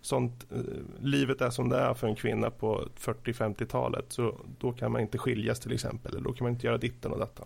[0.00, 0.58] sånt, eh,
[1.00, 5.18] livet är som det är för en kvinna på 40-50-talet så då kan man inte
[5.18, 7.44] skiljas till exempel eller då kan man inte göra ditten och detta.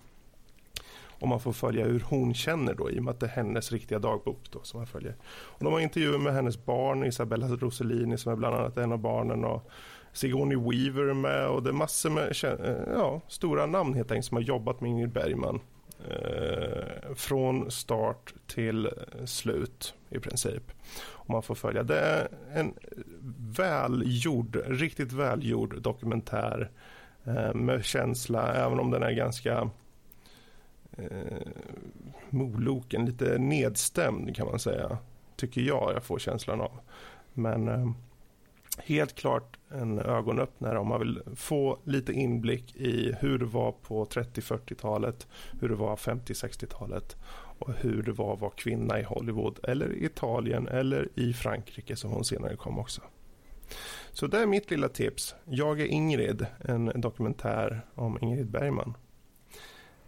[1.20, 3.72] Och man får följa hur hon känner då i och med att det är hennes
[3.72, 5.14] riktiga dagbok då som man följer.
[5.24, 8.98] Och de har intervjuer med hennes barn, Isabella Rossellini som är bland annat en av
[8.98, 9.70] barnen och
[10.12, 14.36] Sigourney Weaver med och det är massor med eh, ja, stora namn helt enkelt som
[14.36, 15.60] har jobbat med Ingrid Bergman.
[16.10, 18.90] eh, från start till
[19.24, 20.62] slut i princip.
[21.24, 21.82] Och man får följa.
[21.82, 22.74] Det är en
[23.56, 26.70] välgjord, riktigt välgjord dokumentär
[27.24, 29.70] eh, med känsla, även om den är ganska
[30.96, 31.48] eh,
[32.30, 34.98] moloken, lite nedstämd kan man säga.
[35.36, 36.72] Tycker jag, jag får känslan av.
[37.32, 37.90] Men eh,
[38.78, 44.04] helt klart en ögonöppnare om man vill få lite inblick i hur det var på
[44.04, 45.26] 30-40-talet,
[45.60, 47.16] hur det var 50-60-talet
[47.58, 51.96] och hur det var att vara kvinna i Hollywood eller i Italien eller i Frankrike
[51.96, 53.02] som hon senare kom också.
[54.12, 55.34] Så det är mitt lilla tips.
[55.44, 58.94] Jag är Ingrid, en dokumentär om Ingrid Bergman.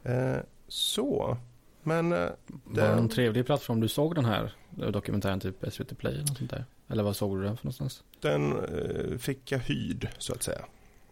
[0.02, 0.36] Eh,
[0.68, 1.36] så,
[1.82, 2.12] men...
[2.12, 2.18] Eh,
[2.48, 2.80] det...
[2.80, 6.50] Var det en trevlig plattform du såg den här dokumentären, typ SVT Play eller sånt
[6.50, 6.64] där?
[6.88, 8.04] Eller vad såg du den för någonstans?
[8.20, 10.64] Den eh, fick jag hyrd, så att säga.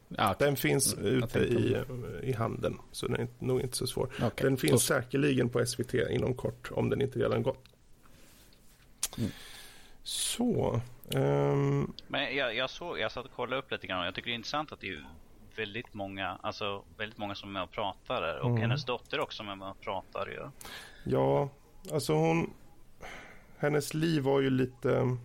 [0.09, 1.77] Ja, den finns mm, ute i,
[2.23, 4.11] i handeln, så den är nog inte så svår.
[4.17, 4.49] Okay.
[4.49, 4.95] Den finns så...
[4.95, 7.65] säkerligen på SVT inom kort, om den inte redan gått.
[9.19, 9.31] Mm.
[10.03, 10.81] Så.
[11.15, 11.93] Um...
[12.09, 14.33] Men jag, jag, såg, jag satt och kollade upp lite grann och jag tycker det
[14.33, 15.05] är intressant att det är
[15.57, 18.61] väldigt många, alltså väldigt många som är med och pratar och mm.
[18.61, 20.51] hennes dotter också är med och pratar ju.
[21.05, 21.49] Ja,
[21.93, 22.51] alltså hon,
[23.59, 25.17] hennes liv var ju lite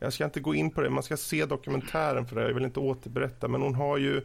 [0.00, 2.64] jag ska inte gå in på det, man ska se dokumentären för det, jag vill
[2.64, 3.48] inte återberätta.
[3.48, 4.22] Men hon har ju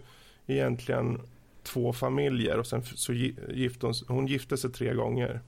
[0.47, 1.21] egentligen
[1.63, 5.41] två familjer och sen så gifte hon, hon gifte sig tre gånger.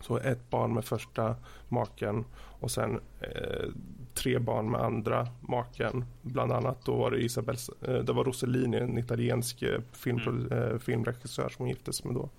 [0.00, 1.36] Så ett barn med första
[1.68, 3.68] maken och sen eh,
[4.14, 6.04] tre barn med andra maken.
[6.22, 10.52] Bland annat då var det Isabel, eh, det var Rossellini, en italiensk eh, film, mm.
[10.52, 12.30] eh, filmregissör som hon gifte sig med då.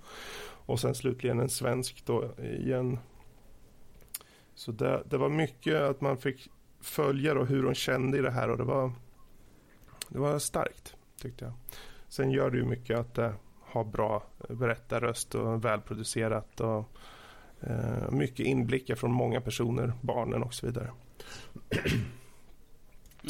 [0.66, 2.98] Och sen slutligen en svensk då igen.
[4.54, 6.50] Så det, det var mycket att man fick
[6.84, 8.92] följa då hur hon kände i det här och det var,
[10.08, 11.54] det var starkt tyckte jag.
[12.08, 16.90] Sen gör det ju mycket att det har bra berättarröst och välproducerat och
[17.60, 20.90] eh, mycket inblickar från många personer, barnen och så vidare.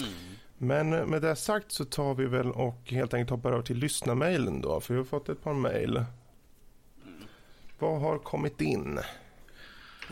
[0.00, 0.34] Mm.
[0.58, 4.60] Men med det sagt så tar vi väl och helt enkelt hoppar över till lyssnarmailen
[4.60, 5.96] då, för vi har fått ett par mejl.
[5.96, 6.06] Mm.
[7.78, 8.98] Vad har kommit in,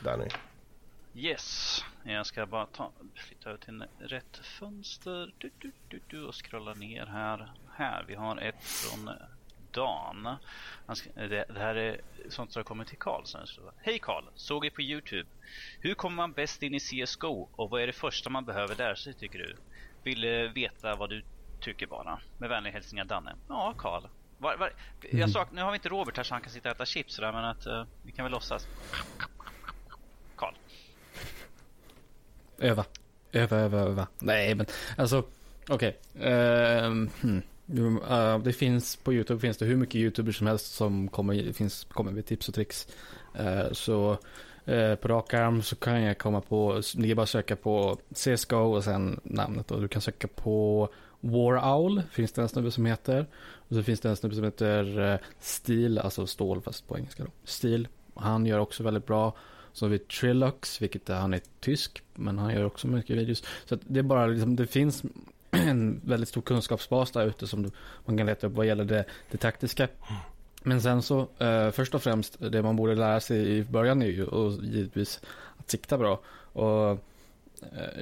[0.05, 0.29] Danny?
[1.15, 6.45] Yes, jag ska bara ta, flytta över till rätt fönster du, du, du, du, och
[6.45, 7.53] scrolla ner här.
[7.75, 9.11] Här, vi har ett från
[9.73, 10.37] Dan.
[11.15, 13.25] Det, det här är sånt som har kommit till Karl.
[13.79, 15.29] Hej Karl, såg er på Youtube.
[15.81, 18.97] Hur kommer man bäst in i CSGO och vad är det första man behöver lära
[18.97, 19.57] sig tycker du?
[20.03, 21.25] Vill veta vad du
[21.61, 22.21] tycker bara.
[22.39, 23.37] Med vänliga hälsningar Danne.
[23.49, 24.03] Ja, Karl.
[24.39, 25.29] Var, var, jag mm.
[25.29, 27.33] sak, nu har vi inte Robert här så han kan sitta och äta chips där,
[27.33, 28.69] men att uh, vi kan väl låtsas.
[30.37, 30.55] Karl.
[32.63, 32.85] Öva.
[33.33, 34.07] Öva, öva, öva.
[34.19, 35.25] Nej, men alltså,
[35.69, 35.99] okej.
[36.15, 36.33] Okay.
[36.33, 37.43] Uh, hmm.
[37.71, 41.85] Uh, det finns på YouTube finns det hur mycket YouTubers som helst som kommer, finns,
[41.85, 42.89] kommer med tips och tricks.
[43.41, 44.11] Uh, så
[44.69, 47.99] uh, på rak arm så kan jag komma på, det är bara att söka på
[48.15, 50.89] CSGO och sen namnet och du kan söka på
[51.21, 53.27] War Owl, finns det en snubbe som heter.
[53.69, 57.25] Och så finns det en snubbe som heter uh, Steel, alltså stål fast på engelska
[57.25, 57.31] då.
[57.45, 59.35] Steel, han gör också väldigt bra.
[59.73, 63.45] Så har vi Trilux, vilket är, han är tysk, men han gör också mycket videos.
[63.65, 65.03] Så det är bara liksom, det finns
[65.51, 67.71] en väldigt stor kunskapsbas där ute som du,
[68.05, 69.89] man kan leta upp vad gäller det, det taktiska.
[70.63, 74.07] Men sen så, eh, först och främst, det man borde lära sig i början är
[74.07, 75.21] ju och givetvis
[75.57, 76.21] att sikta bra.
[76.53, 76.99] Och eh,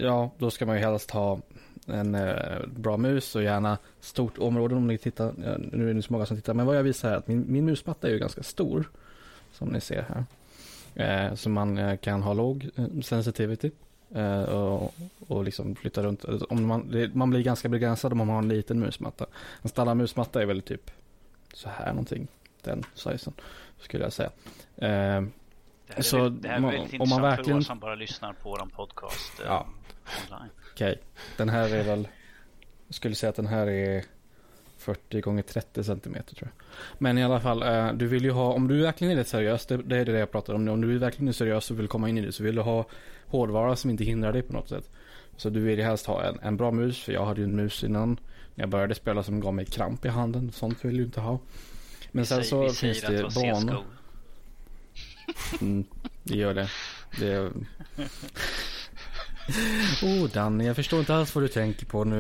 [0.01, 1.41] ja, då ska man ju helst ha
[1.87, 5.29] en eh, bra mus och gärna stort område om ni tittar.
[5.29, 7.45] Eh, nu är det så många som tittar, men vad jag visar är att min,
[7.49, 8.91] min musmatta är ju ganska stor.
[9.53, 10.25] Som ni ser här.
[11.01, 13.71] Eh, så man eh, kan ha låg eh, sensitivity.
[14.15, 14.95] Eh, och,
[15.29, 16.25] och liksom flytta runt.
[16.25, 19.27] Om man, det, man blir ganska begränsad om man har en liten musmatta.
[19.63, 20.91] En standard musmatta är väl typ
[21.55, 22.29] så här någonting.
[22.63, 23.33] Den sizen
[23.79, 24.31] skulle jag säga.
[24.77, 25.23] Eh,
[25.97, 27.45] det så är, det här är väldigt man verkligen...
[27.45, 29.41] för oss som bara lyssnar på vår podcast.
[29.41, 29.67] Eh, ja.
[30.31, 30.97] Okej, okay.
[31.37, 32.09] den här är väl,
[32.87, 34.05] jag skulle säga att den här är
[34.81, 36.67] 40 gånger 30 centimeter tror jag.
[36.99, 39.67] Men i alla fall, eh, du vill ju ha, om du verkligen är rätt seriös,
[39.67, 40.69] det, det är det jag pratar om.
[40.69, 42.87] Om du verkligen är seriös och vill komma in i det så vill du ha
[43.27, 44.91] hårdvara som inte hindrar dig på något sätt.
[45.37, 47.57] Så du vill ju helst ha en, en bra mus, för jag hade ju en
[47.57, 48.21] mus innan
[48.55, 50.53] när jag började spela som gav mig kramp i handen.
[50.53, 51.39] Sånt vill du inte ha.
[52.13, 53.85] Men sen så finns det banor.
[55.61, 55.85] Mm,
[56.23, 56.71] det gör det.
[57.19, 57.53] det
[60.03, 62.19] Oh Danny, jag förstår inte alls vad du tänker på nu.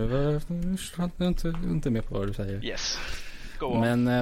[0.97, 2.65] Jag är inte, inte med på vad du säger.
[2.65, 2.99] Yes.
[3.59, 3.81] Go on.
[3.81, 4.21] Men, eh,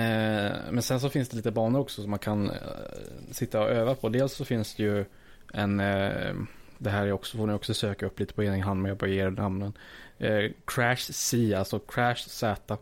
[0.00, 2.56] eh, men sen så finns det lite banor också som man kan eh,
[3.30, 4.08] sitta och öva på.
[4.08, 5.04] Dels så finns det ju
[5.52, 6.34] en, eh,
[6.78, 8.98] det här är också, får ni också söka upp lite på egen hand, men jag
[8.98, 9.72] bara ger namnen.
[10.18, 12.76] Eh, Crash C, alltså Crash Z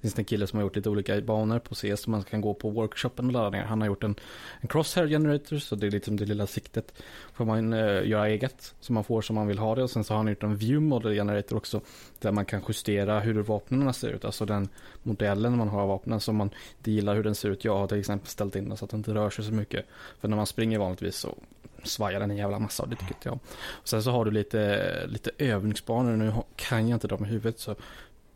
[0.00, 2.40] finns det en kille som har gjort lite olika banor på CS som man kan
[2.40, 3.64] gå på workshopen och ladda ner.
[3.64, 4.14] Han har gjort en,
[4.60, 7.02] en crosshair generator så det är liksom det lilla siktet.
[7.32, 10.04] Får man uh, göra eget så man får som man vill ha det och sen
[10.04, 11.80] så har han gjort en view model generator också.
[12.18, 14.24] Där man kan justera hur vapnen ser ut.
[14.24, 14.68] Alltså den
[15.02, 17.64] modellen man har av vapnen som man inte gillar hur den ser ut.
[17.64, 19.86] Jag har till exempel ställt in den så att den inte rör sig så mycket.
[20.20, 21.34] För när man springer vanligtvis så
[21.82, 23.38] svajar den en jävla massa och det tycker inte jag
[23.82, 26.16] och Sen så har du lite, lite övningsbanor.
[26.16, 27.74] Nu kan jag inte dem i huvudet så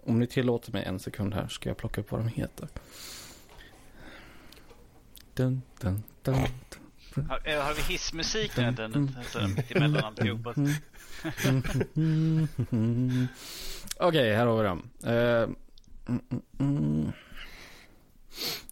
[0.05, 2.69] om ni tillåter mig en sekund här ska jag plocka upp vad de heter.
[5.35, 6.35] Dun, dun, dun.
[7.29, 8.71] Har, eh, har, vi hissmusik nu?
[8.71, 10.51] Den, den, emellan alltihopa?
[10.51, 10.69] Okej,
[14.01, 14.91] okay, här har vi dem.
[15.07, 15.55] Uh,
[16.07, 17.13] mm, mm.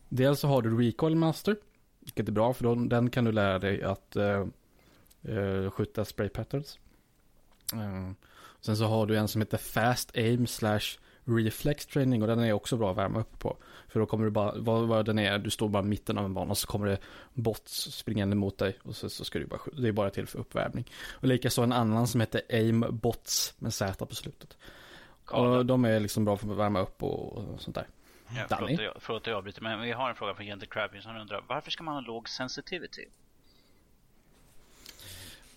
[0.09, 1.57] Dels så har du Recoil Master.
[2.01, 4.47] Vilket är bra för då, den kan du lära dig att uh,
[5.29, 6.79] uh, skjuta spray patterns.
[8.61, 10.99] Sen så har du en som heter Fast Aim slash
[11.37, 13.57] reflex training och den är också bra att värma upp på.
[13.89, 16.35] För då kommer du bara, vad, vad den är, du står bara mitten av en
[16.35, 16.99] bana och så kommer det
[17.35, 20.39] bots springande mot dig och så, så ska du bara, det är bara till för
[20.39, 20.91] uppvärmning.
[21.11, 24.57] Och likaså en annan som heter aim bots med Z på slutet.
[25.31, 27.87] Och de är liksom bra för att värma upp och, och sånt där.
[28.37, 31.17] Ja, förlåt, jag, förlåt jag avbryter, men vi har en fråga från Jente Krabby som
[31.17, 33.05] undrar varför ska man ha låg sensitivity?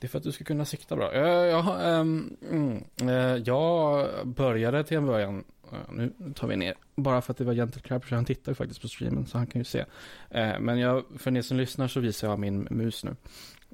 [0.03, 1.15] Det är för att du ska kunna sikta bra.
[1.15, 5.43] Jag, jag, um, mm, eh, jag började till en början,
[5.73, 8.51] uh, nu tar vi ner, bara för att det var Gentle Crab, så han tittar
[8.51, 9.79] ju faktiskt på streamen så han kan ju se.
[9.79, 13.15] Uh, men jag, för er som lyssnar så visar jag min mus nu.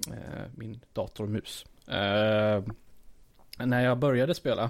[0.08, 0.14] Uh,
[0.56, 1.66] min datormus.
[3.58, 4.70] när jag började spela,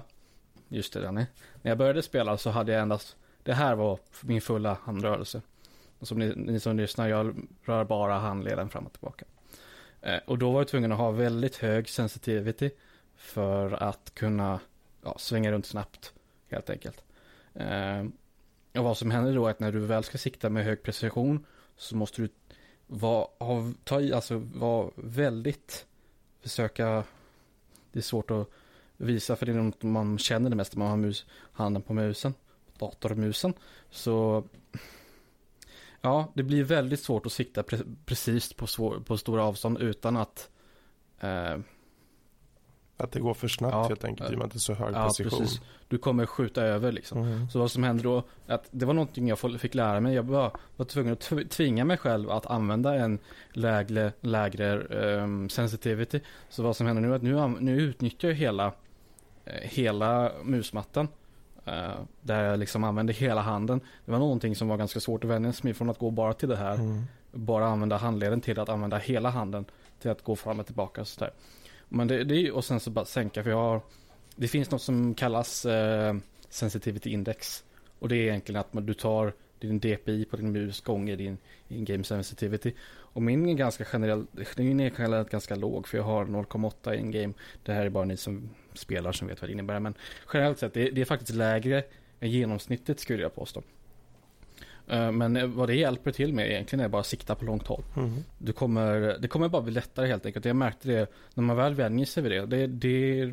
[0.68, 1.26] just det Danny,
[1.62, 5.42] när jag började spela så hade jag endast, det här var min fulla handrörelse.
[6.00, 9.24] Som ni, ni som lyssnar, jag rör bara handleden fram och tillbaka.
[10.02, 12.70] Eh, och då var jag tvungen att ha väldigt hög sensitivity
[13.16, 14.60] för att kunna
[15.02, 16.12] ja, svänga runt snabbt
[16.48, 17.04] helt enkelt.
[17.54, 18.04] Eh,
[18.74, 21.46] och vad som händer då är att när du väl ska sikta med hög precision
[21.76, 22.28] så måste du
[22.86, 25.86] vara, ha, ta i, alltså vara väldigt,
[26.40, 27.04] försöka,
[27.92, 28.50] det är svårt att
[28.96, 31.92] visa för det är något man känner det mest när man har mus, handen på
[31.92, 32.34] musen,
[32.78, 33.54] datormusen.
[33.90, 34.44] Så
[36.00, 40.16] Ja, det blir väldigt svårt att sikta pre precis på, svår, på stora avstånd utan
[40.16, 40.50] att...
[41.20, 41.58] Eh,
[42.96, 44.74] att det går för snabbt ja, helt enkelt, i och med att det är så
[44.74, 45.38] hög ja, precision.
[45.38, 45.60] Precis.
[45.88, 47.22] Du kommer skjuta över liksom.
[47.22, 47.50] Mm.
[47.50, 50.14] Så vad som händer då, att det var någonting jag fick lära mig.
[50.14, 53.18] Jag var, var tvungen att tvinga mig själv att använda en
[53.52, 54.78] lägre, lägre
[55.22, 56.20] um, sensitivity.
[56.48, 58.72] Så vad som händer nu är att nu, nu utnyttjar jag hela,
[59.44, 61.08] eh, hela musmattan.
[61.68, 63.80] Uh, där jag liksom använde hela handen.
[64.04, 66.48] Det var någonting som var ganska svårt att vänja sig från att gå bara till
[66.48, 66.74] det här.
[66.74, 67.02] Mm.
[67.32, 69.64] Bara använda handleden till att använda hela handen.
[70.00, 71.32] Till att gå fram och tillbaka och sådär.
[71.88, 73.80] Men det, det och sen så bara sänka för jag har
[74.36, 76.14] Det finns något som kallas uh,
[76.48, 77.64] Sensitivity Index.
[77.98, 81.38] Och det är egentligen att du tar din DPI på din mus gånger din
[81.68, 82.72] in-game sensitivity.
[83.12, 87.34] Och min är ganska generellt, den är generellt ganska låg för jag har 0,8 in-game.
[87.62, 88.50] Det här är bara ni som
[88.80, 89.80] spelar som vet vad det innebär.
[89.80, 89.94] Men
[90.32, 91.82] generellt sett, det, det är faktiskt lägre
[92.20, 93.62] än genomsnittet skulle jag påstå.
[94.92, 97.82] Uh, men vad det hjälper till med egentligen är bara att sikta på långt håll.
[97.96, 98.24] Mm.
[98.38, 100.44] Du kommer, det kommer bara bli lättare helt enkelt.
[100.44, 102.46] Jag märkte det när man väl vänjer sig vid det.
[102.46, 103.32] det, det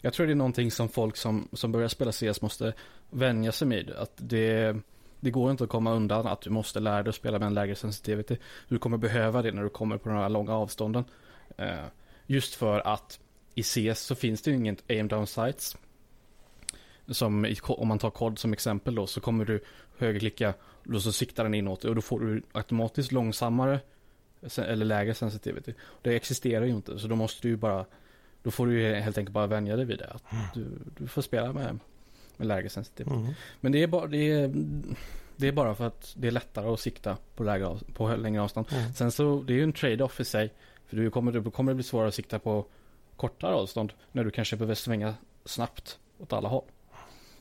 [0.00, 2.72] jag tror det är någonting som folk som, som börjar spela CS måste
[3.10, 3.90] vänja sig med.
[3.90, 4.76] Att det,
[5.20, 7.54] det går inte att komma undan att du måste lära dig att spela med en
[7.54, 8.36] lägre sensitivity.
[8.68, 11.04] Du kommer behöva det när du kommer på de här långa avstånden.
[11.60, 11.86] Uh,
[12.26, 13.20] just för att
[13.58, 15.76] i CS så finns det ju inget aim down sights.
[17.06, 19.60] Som om man tar kod som exempel då så kommer du
[19.98, 20.54] högerklicka
[20.94, 23.80] och så siktar den inåt och då får du automatiskt långsammare
[24.56, 25.74] eller lägre sensitivity.
[26.02, 27.84] Det existerar ju inte så då måste du ju bara
[28.42, 30.06] då får du ju helt enkelt bara vänja dig vid det.
[30.06, 30.44] Att mm.
[30.54, 30.66] du,
[30.98, 31.78] du får spela med,
[32.36, 33.16] med lägre sensitivity.
[33.16, 33.34] Mm.
[33.60, 34.50] Men det är, bara, det, är,
[35.36, 38.66] det är bara för att det är lättare att sikta på, lägre, på längre avstånd.
[38.72, 38.94] Mm.
[38.94, 40.52] Sen så det är ju en trade-off i sig.
[40.86, 42.66] För du kommer, du kommer bli svårare att sikta på
[43.18, 45.14] kortare avstånd när du kanske behöver svänga
[45.44, 46.64] snabbt åt alla håll.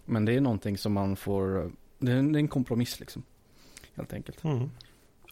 [0.05, 3.23] Men det är någonting som man får, det är en, det är en kompromiss liksom.
[3.95, 4.43] Helt enkelt.
[4.43, 4.71] Mm.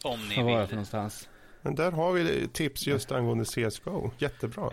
[0.03, 0.45] Om ni vill.
[0.45, 1.29] någonstans.
[1.61, 4.11] Men där har vi tips just angående CSGO.
[4.17, 4.69] Jättebra.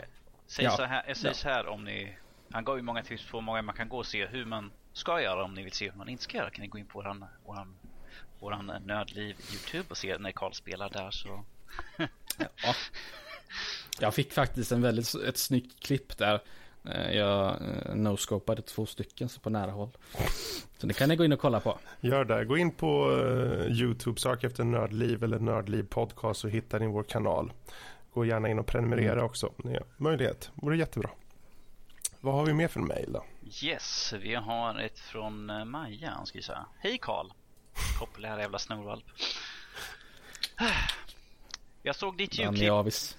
[0.46, 0.70] Säg ja.
[0.70, 2.16] så här, säg så här om ni,
[2.50, 4.72] han gav ju många tips på hur många man kan gå och se hur man
[4.92, 6.50] ska göra om ni vill se hur man inte ska göra.
[6.50, 7.76] Kan ni gå in på våran, våran,
[8.40, 11.44] våran Nördliv YouTube och se när Karl spelar där så.
[12.38, 12.74] ja.
[14.00, 16.40] Jag fick faktiskt en väldigt, ett snyggt klipp där.
[16.84, 19.90] Eh, jag eh, no-scopade två stycken så på nära håll.
[20.78, 21.78] Så det kan ni gå in och kolla på.
[22.00, 22.44] Gör det.
[22.44, 27.02] Gå in på uh, YouTube, sök efter Nördliv eller Nördliv podcast så hittar ni vår
[27.02, 27.52] kanal.
[28.14, 29.24] Gå gärna in och prenumerera mm.
[29.24, 29.52] också.
[29.64, 30.50] Har möjlighet.
[30.54, 31.10] Vore jättebra.
[32.20, 33.24] vad har vi mer för mail då?
[33.62, 36.10] Yes, vi har ett från eh, Maja.
[36.10, 36.64] Han skriver så här.
[36.78, 37.26] Hej Karl!
[37.98, 39.04] Populära jävla snorvalp.
[41.82, 42.66] Jag såg ditt Dan YouTube-klipp.
[42.66, 43.16] Javis.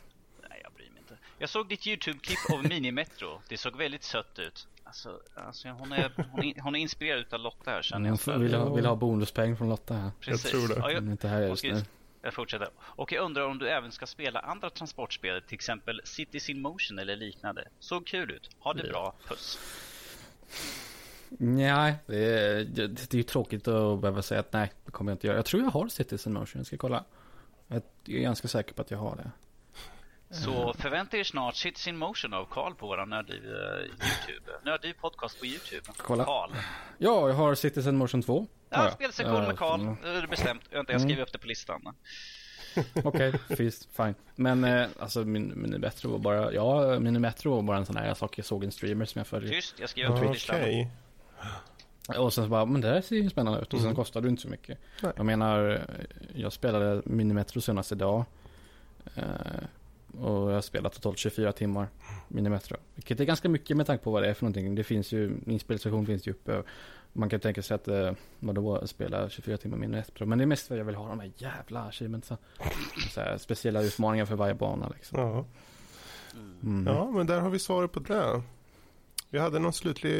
[0.50, 1.18] Nej, jag bryr mig inte.
[1.44, 3.42] Jag såg ditt YouTube-klipp av Minimetro.
[3.50, 4.68] Det såg väldigt sött ut.
[4.84, 8.22] Alltså, alltså hon, är, hon, är, hon är inspirerad av Lotta här känner Hon jag.
[8.22, 10.12] får- vill, ha, vill ha bonuspeng från Lotta här.
[10.20, 10.52] Precis.
[10.52, 10.74] tror det.
[10.74, 11.82] Ja, Hon är jag, inte här just nu.
[12.22, 12.68] jag fortsätter.
[12.80, 17.00] Och jag undrar om du även ska spela andra transportspel, till exempel Cities in Motion
[17.00, 17.68] eller liknande.
[17.80, 18.50] Såg kul ut.
[18.60, 18.92] Ha det Ja.
[18.92, 19.14] bra.
[19.28, 19.60] Puss.
[21.30, 25.12] Nej, det är, det, det är ju tråkigt att behöva säga att nej, det kommer
[25.12, 25.38] jag inte göra.
[25.38, 27.04] Jag tror jag har Citizen Motion, jag ska kolla.
[27.68, 29.32] Jag är ganska säker på att jag har det.
[30.34, 34.52] Så förvänta er snart Cities in Motion av Karl på våran Nördliv eh, YouTube.
[34.66, 35.82] Nördliv podcast på YouTube.
[35.98, 36.26] Kolla.
[36.26, 36.50] Karl.
[36.98, 38.34] Ja, jag har Citizen Motion 2.
[38.40, 38.94] har Ja, jag.
[38.94, 39.80] spelsektion med Eh, Karl.
[39.82, 39.96] mm.
[40.04, 40.62] Det är bestämt.
[40.70, 41.82] Jag har inte ens skrivit upp det på listan.
[43.04, 44.16] Okej, finns, fine.
[44.36, 48.38] Men eh, alltså min, Minimetro var bara, ja, Minimetro var bara en sån här sak
[48.38, 49.50] jag såg en streamer som jag följde.
[49.50, 50.56] Tyst, jag skriver upp det på listan.
[50.56, 50.92] Okej.
[52.18, 53.74] Och sen så bara, men det där ser ju spännande ut.
[53.74, 53.96] Och sen Mm.
[53.96, 54.80] kostar det inte så mycket.
[55.02, 55.12] Nej.
[55.16, 55.86] Jag menar,
[56.36, 58.26] jag spelade Minimetro senast idag.
[59.16, 59.24] Eh,
[60.20, 61.88] och jag har spelat totalt 24 timmar
[62.28, 62.78] Minimetro.
[62.96, 64.76] Vilket är ganska mycket med tanke på vad det är för någonting.
[64.76, 66.64] Det finns ju, min spelstation finns ju uppe.
[67.14, 70.26] Man kan tänka sig att, eh, vadå, spela 24 timmar Minimetro.
[70.26, 72.38] Men det är mest att jag vill ha de här jävla achievementsen.
[73.14, 75.20] Så här, speciella utmaningar för varje bana liksom.
[75.20, 75.46] Ja.
[76.64, 76.88] Mm.
[76.88, 78.42] ja, men där har vi svaret på det.
[79.34, 80.12] Vi hade någon slutlig...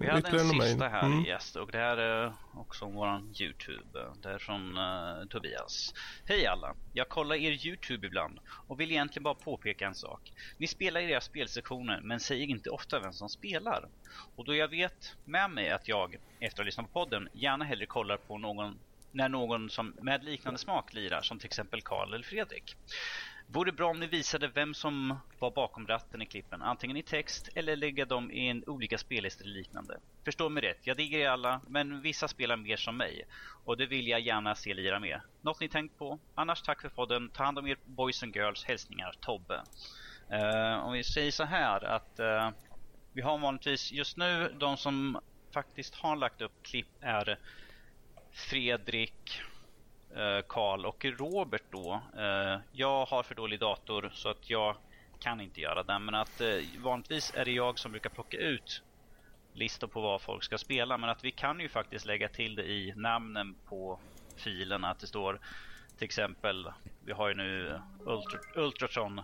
[0.00, 0.62] Vi hade en mail.
[0.62, 1.24] sista här Mm.
[1.24, 4.06] gäst och det här är också våran Youtube.
[4.22, 5.94] Det är från eh, Tobias.
[6.24, 6.74] Hej alla!
[6.92, 10.32] Jag kollar er Youtube ibland och vill egentligen bara påpeka en sak.
[10.56, 13.88] Ni spelar i era spelsektioner men säger inte ofta vem som spelar.
[14.36, 17.64] Och då jag vet med mig att jag, efter att ha lyssnat på podden, gärna
[17.64, 18.78] hellre kollar på någon
[19.12, 22.76] när någon som med liknande smak lirar, som till exempel Karl eller Fredrik.
[23.54, 27.48] Vore bra om ni visade vem som var bakom ratten i klippen, antingen i text
[27.54, 30.00] eller lägga dem i en olika spellistor eller liknande.
[30.24, 33.26] Förstå mig rätt, jag digger er alla, men vissa spelar mer som mig.
[33.64, 35.20] Och det vill jag gärna se lira med.
[35.40, 36.18] Något ni tänkt på?
[36.34, 39.62] Annars tack för podden, ta hand om er boys and girls, hälsningar Tobbe.
[40.32, 42.50] Uh, om vi säger så här att uh,
[43.12, 45.20] vi har vanligtvis just nu de som
[45.54, 47.38] faktiskt har lagt upp klipp är
[48.32, 49.42] Fredrik,
[50.48, 52.02] Karl och Robert då.
[52.16, 54.76] Eh, jag har för dålig dator så att jag
[55.18, 55.98] kan inte göra det.
[55.98, 56.48] Men att eh,
[56.78, 58.82] vanligtvis är det jag som brukar plocka ut
[59.52, 60.98] listor på vad folk ska spela.
[60.98, 64.00] Men att vi kan ju faktiskt lägga till det i namnen på
[64.36, 64.90] filerna.
[64.90, 65.40] Att det står
[65.98, 66.72] till exempel,
[67.04, 69.22] vi har ju nu Ultra, Ultratron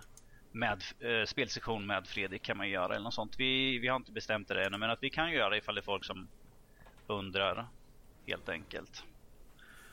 [0.51, 3.35] med eh, spelsektion med Fredrik kan man göra eller något sånt.
[3.39, 5.81] Vi, vi har inte bestämt det ännu men att vi kan göra det ifall det
[5.81, 6.27] är folk som
[7.07, 7.67] undrar
[8.27, 9.03] helt enkelt.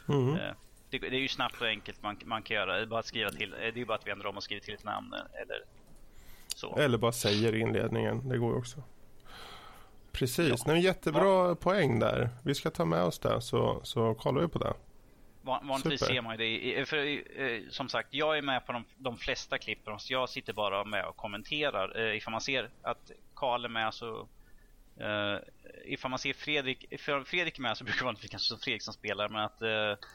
[0.08, 0.36] Mm.
[0.36, 0.52] Eh,
[0.90, 2.76] Det, det är ju snabbt och enkelt man, man kan göra.
[2.76, 3.50] Det är bara att skriva till.
[3.50, 5.64] Det är bara att vi ändrar om och skriver till ett namn eller
[6.56, 6.76] så.
[6.76, 8.28] Eller bara säger i inledningen.
[8.28, 8.82] Det går ju också.
[10.12, 10.62] Precis.
[10.66, 10.72] Ja.
[10.72, 12.30] Nej, jättebra poäng där.
[12.44, 14.74] Vi ska ta med oss det så, så kollar vi på det.
[15.42, 16.14] Van, vanligtvis Super.
[16.14, 16.96] ser man ju det för,
[17.40, 19.98] eh, Som sagt, jag är med på de, de flesta klippen.
[19.98, 22.00] Så jag sitter bara med och kommenterar.
[22.00, 24.28] Eh, ifall man ser att Karl är med så
[25.00, 25.38] eh,
[25.84, 28.94] Ifall man ser Fredrik, Fredrik är med så brukar det vanligtvis kanske som Fredrik som
[28.94, 29.28] spelar.
[29.28, 30.06] Men att eh,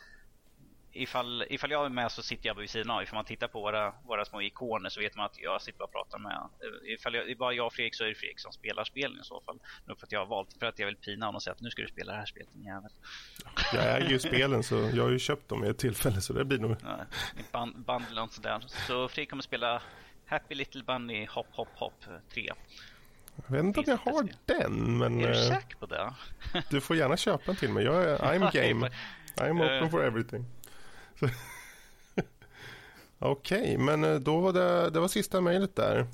[0.93, 3.03] ifall, ifall jag är med så sitter jag vid sidan av.
[3.03, 5.91] Ifall man tittar på våra, våra små ikoner så vet man att jag sitter och
[5.91, 6.47] pratar med.
[6.85, 9.41] Ifall jag, bara jag och Fredrik så är det Fredrik som spelar spelen i så
[9.41, 9.59] fall.
[9.85, 11.61] Nog för att jag har valt, för att jag vill pina honom och säga att
[11.61, 12.91] nu ska du spela det här spelet din jävel.
[13.73, 16.45] Jag äger ju spelen så jag har ju köpt dem i ett tillfälle så det
[16.45, 16.75] blir nog...
[16.83, 16.99] Ja,
[17.51, 18.59] band, bundle och sådär.
[18.67, 19.81] Så Fredrik kommer spela
[20.25, 21.93] Happy Little Bunny Hop Hop Hop
[22.33, 22.49] 3.
[23.35, 26.13] Jag vet inte om jag har den men Är du eh, säker på det?
[26.69, 27.83] du får gärna köpa en till mig.
[27.85, 28.89] Jag är, I'm game.
[29.35, 29.89] I'm open Eh.
[29.89, 30.45] for everything.
[33.19, 36.07] Okej, men eh, då var det, det var sista mejlet där.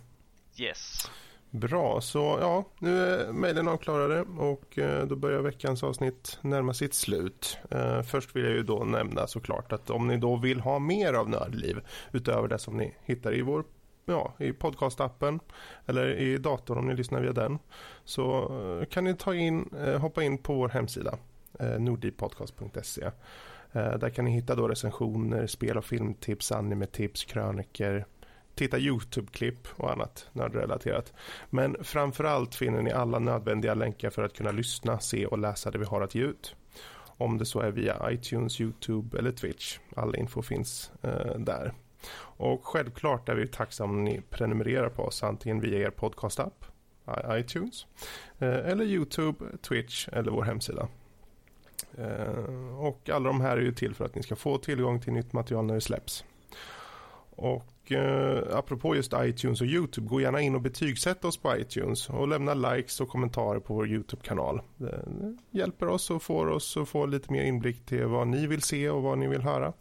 [0.57, 1.09] Yes.
[1.49, 6.93] Bra, så ja, nu är mejlen avklarade och eh, då börjar veckans avsnitt närma sitt
[6.93, 7.57] slut.
[7.71, 11.13] Eh, Först vill jag ju då nämna såklart att om ni då vill ha mer
[11.13, 11.79] av Nördliv
[12.11, 13.63] utöver det som ni hittar i vår
[14.05, 15.39] ja, i podcastappen
[15.85, 17.59] eller i datorn om ni lyssnar via den
[18.05, 18.51] så
[18.91, 19.69] kan ni ta in,
[20.01, 21.17] hoppa in på vår hemsida
[21.59, 23.11] eh, nordlivpodcast.se.
[23.77, 28.05] Eh, där kan ni hitta då recensioner, spel och filmtips, animetips, kröniker,
[28.55, 31.13] titta Youtube-klipp och annat nördrelaterat.
[31.49, 35.77] Men framförallt finner ni alla nödvändiga länkar för att kunna lyssna, se och läsa det
[35.77, 36.55] vi har att ge ut.
[37.19, 39.79] Om det så är via iTunes, Youtube eller Twitch.
[39.95, 41.73] All info finns eh, där.
[42.19, 46.65] Och självklart är vi tacksamma om ni prenumererar på oss antingen via er podcastapp,
[47.29, 47.85] iTunes,
[48.39, 50.87] eh, eller Youtube, Twitch eller vår hemsida.
[51.97, 55.13] Eh, och alla de här är ju till för att ni ska få tillgång till
[55.13, 56.25] nytt material när det släpps.
[57.29, 62.09] Och eh, apropå just iTunes och YouTube, gå gärna in och betygsätt oss på iTunes
[62.09, 64.61] och lämna likes och kommentarer på vår YouTube-kanal.
[64.77, 65.05] Det
[65.51, 68.89] hjälper oss och får oss att få lite mer inblick till vad ni vill se
[68.89, 69.73] och vad ni vill höra.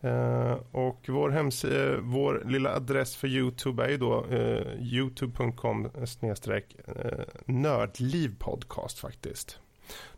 [0.00, 7.24] Eh, och vår, hemsida, vår lilla adress för Youtube är ju då eh, youtube.com eh,
[7.46, 9.60] nördlivpodcast faktiskt.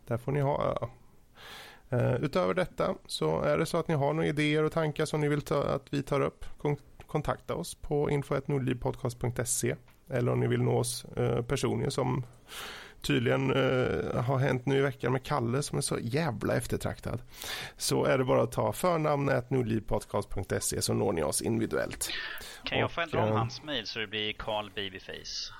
[0.07, 0.89] Där får ni ha
[1.93, 5.21] uh, Utöver detta så är det så att ni har några idéer och tankar som
[5.21, 6.45] ni vill ta, att vi tar upp
[7.07, 9.75] kontakta oss på info.nordlivpodcast.se
[10.09, 11.05] eller om ni vill nå oss
[11.47, 12.23] personligen som
[13.05, 17.21] tydligen eh, har hänt nu i veckan med Kalle som är så jävla eftertraktad.
[17.77, 22.09] Så är det bara att ta förnamnet nordlivpodcast.se så når ni oss individuellt.
[22.63, 25.53] Kan jag få ändra om eh, hans mail så det blir Carl Babyface?